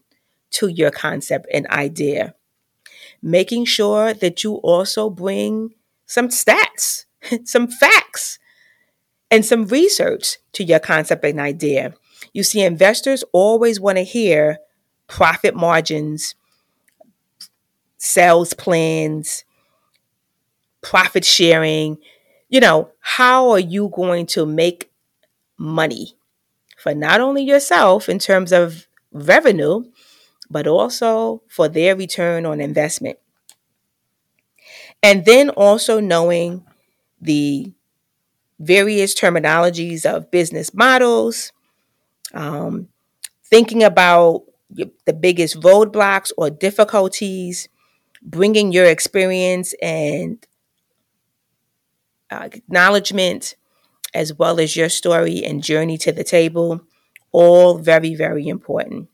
to 0.51 0.67
your 0.67 0.91
concept 0.91 1.47
and 1.51 1.67
idea 1.67 2.35
making 3.21 3.65
sure 3.65 4.13
that 4.13 4.43
you 4.43 4.55
also 4.55 5.09
bring 5.09 5.73
some 6.05 6.29
stats, 6.29 7.05
some 7.45 7.67
facts, 7.67 8.39
and 9.29 9.45
some 9.45 9.65
research 9.67 10.37
to 10.53 10.63
your 10.63 10.79
concept 10.79 11.23
and 11.23 11.39
idea. 11.39 11.93
You 12.33 12.43
see, 12.43 12.61
investors 12.61 13.23
always 13.31 13.79
want 13.79 13.97
to 13.97 14.03
hear 14.03 14.57
profit 15.07 15.55
margins, 15.55 16.35
sales 17.97 18.53
plans, 18.53 19.45
profit 20.81 21.25
sharing. 21.25 21.97
You 22.49 22.59
know, 22.59 22.91
how 22.99 23.51
are 23.51 23.59
you 23.59 23.89
going 23.93 24.25
to 24.27 24.45
make 24.45 24.91
money 25.57 26.15
for 26.77 26.95
not 26.95 27.21
only 27.21 27.43
yourself 27.43 28.09
in 28.09 28.19
terms 28.19 28.51
of 28.51 28.87
revenue, 29.11 29.83
but 30.49 30.67
also 30.67 31.41
for 31.47 31.69
their 31.69 31.95
return 31.95 32.45
on 32.45 32.59
investment. 32.59 33.17
And 35.03 35.25
then 35.25 35.49
also 35.49 35.99
knowing 35.99 36.63
the 37.21 37.73
various 38.59 39.13
terminologies 39.15 40.05
of 40.05 40.31
business 40.31 40.73
models, 40.73 41.51
um, 42.33 42.89
thinking 43.43 43.83
about 43.83 44.43
the 44.69 45.13
biggest 45.13 45.59
roadblocks 45.61 46.31
or 46.37 46.49
difficulties, 46.49 47.67
bringing 48.21 48.71
your 48.71 48.85
experience 48.85 49.73
and 49.81 50.45
acknowledgement, 52.31 53.55
as 54.13 54.33
well 54.33 54.59
as 54.59 54.75
your 54.75 54.89
story 54.89 55.43
and 55.43 55.63
journey 55.63 55.97
to 55.99 56.11
the 56.11 56.23
table, 56.23 56.81
all 57.31 57.77
very, 57.77 58.15
very 58.15 58.47
important. 58.47 59.09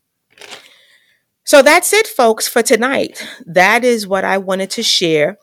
So 1.44 1.62
that's 1.62 1.94
it, 1.94 2.08
folks, 2.08 2.48
for 2.48 2.62
tonight. 2.62 3.26
That 3.46 3.84
is 3.84 4.08
what 4.08 4.26
I 4.26 4.38
wanted 4.38 4.70
to 4.72 4.84
share. 4.84 5.38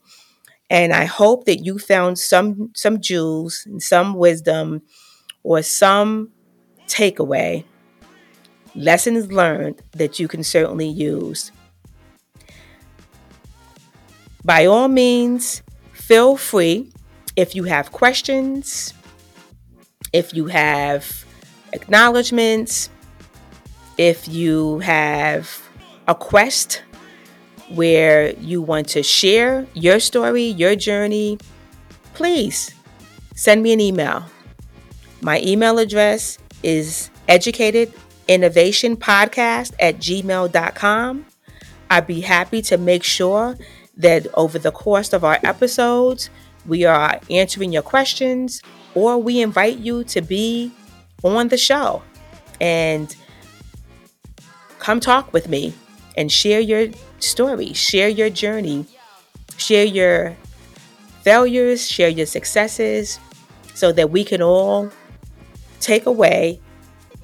And 0.70 0.92
I 0.92 1.04
hope 1.04 1.44
that 1.44 1.64
you 1.64 1.78
found 1.78 2.18
some 2.18 2.70
some 2.74 3.00
jewels, 3.00 3.64
and 3.66 3.82
some 3.82 4.14
wisdom, 4.14 4.82
or 5.42 5.62
some 5.62 6.30
takeaway, 6.88 7.64
lessons 8.74 9.30
learned 9.30 9.82
that 9.92 10.18
you 10.18 10.26
can 10.26 10.42
certainly 10.42 10.88
use. 10.88 11.52
By 14.44 14.66
all 14.66 14.88
means, 14.88 15.62
feel 15.92 16.36
free 16.36 16.92
if 17.36 17.54
you 17.54 17.64
have 17.64 17.92
questions, 17.92 18.94
if 20.12 20.34
you 20.34 20.46
have 20.46 21.24
acknowledgments, 21.72 22.90
if 23.98 24.26
you 24.28 24.78
have 24.80 25.62
a 26.06 26.14
quest 26.14 26.82
where 27.70 28.32
you 28.34 28.60
want 28.62 28.86
to 28.88 29.02
share 29.02 29.66
your 29.74 29.98
story, 29.98 30.44
your 30.44 30.76
journey, 30.76 31.38
please 32.14 32.72
send 33.34 33.62
me 33.62 33.72
an 33.72 33.80
email. 33.80 34.26
My 35.20 35.40
email 35.40 35.78
address 35.78 36.38
is 36.62 37.10
educatedinnovationpodcast 37.28 39.72
at 39.80 39.96
gmail.com. 39.96 41.26
I'd 41.90 42.06
be 42.06 42.20
happy 42.20 42.62
to 42.62 42.78
make 42.78 43.02
sure 43.02 43.58
that 43.96 44.26
over 44.34 44.58
the 44.58 44.72
course 44.72 45.12
of 45.12 45.22
our 45.24 45.38
episodes, 45.42 46.30
we 46.66 46.84
are 46.84 47.20
answering 47.30 47.72
your 47.72 47.82
questions 47.82 48.62
or 48.94 49.18
we 49.18 49.40
invite 49.40 49.78
you 49.78 50.04
to 50.04 50.20
be 50.20 50.72
on 51.22 51.48
the 51.48 51.56
show 51.56 52.02
and 52.60 53.16
come 54.78 55.00
talk 55.00 55.32
with 55.32 55.48
me 55.48 55.74
and 56.16 56.30
share 56.30 56.60
your 56.60 56.88
story, 57.18 57.72
share 57.72 58.08
your 58.08 58.30
journey, 58.30 58.86
share 59.56 59.84
your 59.84 60.36
failures, 61.22 61.88
share 61.88 62.08
your 62.08 62.26
successes, 62.26 63.18
so 63.74 63.90
that 63.92 64.10
we 64.10 64.24
can 64.24 64.42
all 64.42 64.90
take 65.80 66.06
away 66.06 66.60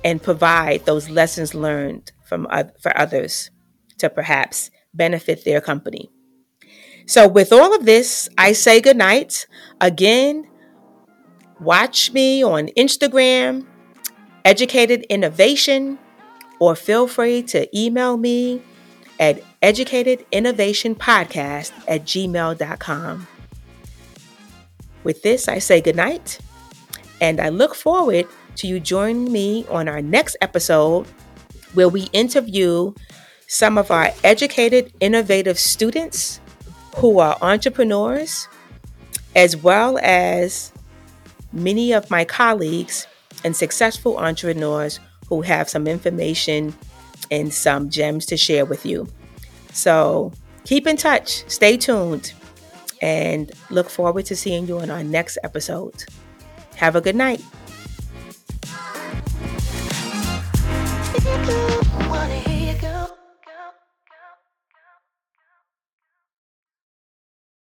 and 0.05 0.22
provide 0.22 0.85
those 0.87 1.09
lessons 1.09 1.55
learned 1.55 2.11
from 2.24 2.46
for 2.81 2.96
others 2.96 3.50
to 3.98 4.09
perhaps 4.09 4.70
benefit 4.94 5.44
their 5.44 5.61
company. 5.61 6.11
So, 7.11 7.27
with 7.27 7.51
all 7.53 7.75
of 7.75 7.87
this, 7.87 8.29
I 8.38 8.53
say 8.53 8.81
goodnight. 8.81 9.49
Again, 9.81 10.46
watch 11.59 12.12
me 12.12 12.44
on 12.44 12.68
Instagram, 12.79 13.66
Educated 14.44 15.05
Innovation, 15.11 15.99
or 16.61 16.77
feel 16.77 17.09
free 17.09 17.42
to 17.51 17.66
email 17.77 18.16
me 18.16 18.62
at 19.18 19.42
educatedinnovationpodcast 19.61 21.73
at 21.88 22.05
gmail.com. 22.05 23.27
With 25.03 25.23
this, 25.23 25.49
I 25.49 25.59
say 25.59 25.81
goodnight, 25.81 26.38
and 27.20 27.40
I 27.40 27.49
look 27.49 27.75
forward 27.75 28.29
to 28.55 28.68
you 28.68 28.79
joining 28.79 29.33
me 29.33 29.66
on 29.68 29.88
our 29.88 30.01
next 30.01 30.37
episode 30.40 31.09
where 31.75 31.88
we 31.88 32.03
interview 32.12 32.94
some 33.49 33.79
of 33.79 33.90
our 33.90 34.12
educated, 34.23 34.92
innovative 35.01 35.59
students 35.59 36.40
who 36.96 37.18
are 37.18 37.37
entrepreneurs, 37.40 38.48
as 39.37 39.57
well 39.57 39.98
as 40.03 40.72
many 41.53 41.92
of 41.92 42.11
my 42.11 42.24
colleagues 42.24 43.07
and 43.44 43.57
successful 43.57 44.18
entrepreneurs 44.18 45.00
who 45.29 45.42
have 45.42 45.68
some 45.68 45.87
information 45.87 46.74
and 47.31 47.53
some 47.53 47.88
gems 47.88 48.26
to 48.26 48.37
share 48.37 48.64
with 48.64 48.85
you. 48.85 49.09
So 49.72 50.33
keep 50.64 50.87
in 50.87 50.96
touch, 50.96 51.48
stay 51.48 51.76
tuned, 51.76 52.33
and 53.00 53.50
look 53.70 53.88
forward 53.88 54.26
to 54.26 54.37
seeing 54.37 54.66
you 54.66 54.81
on 54.81 54.90
our 54.90 55.05
next 55.05 55.38
episode. 55.42 56.05
Have 56.76 56.96
a 56.96 57.00
good 57.00 57.16
night. 57.16 57.40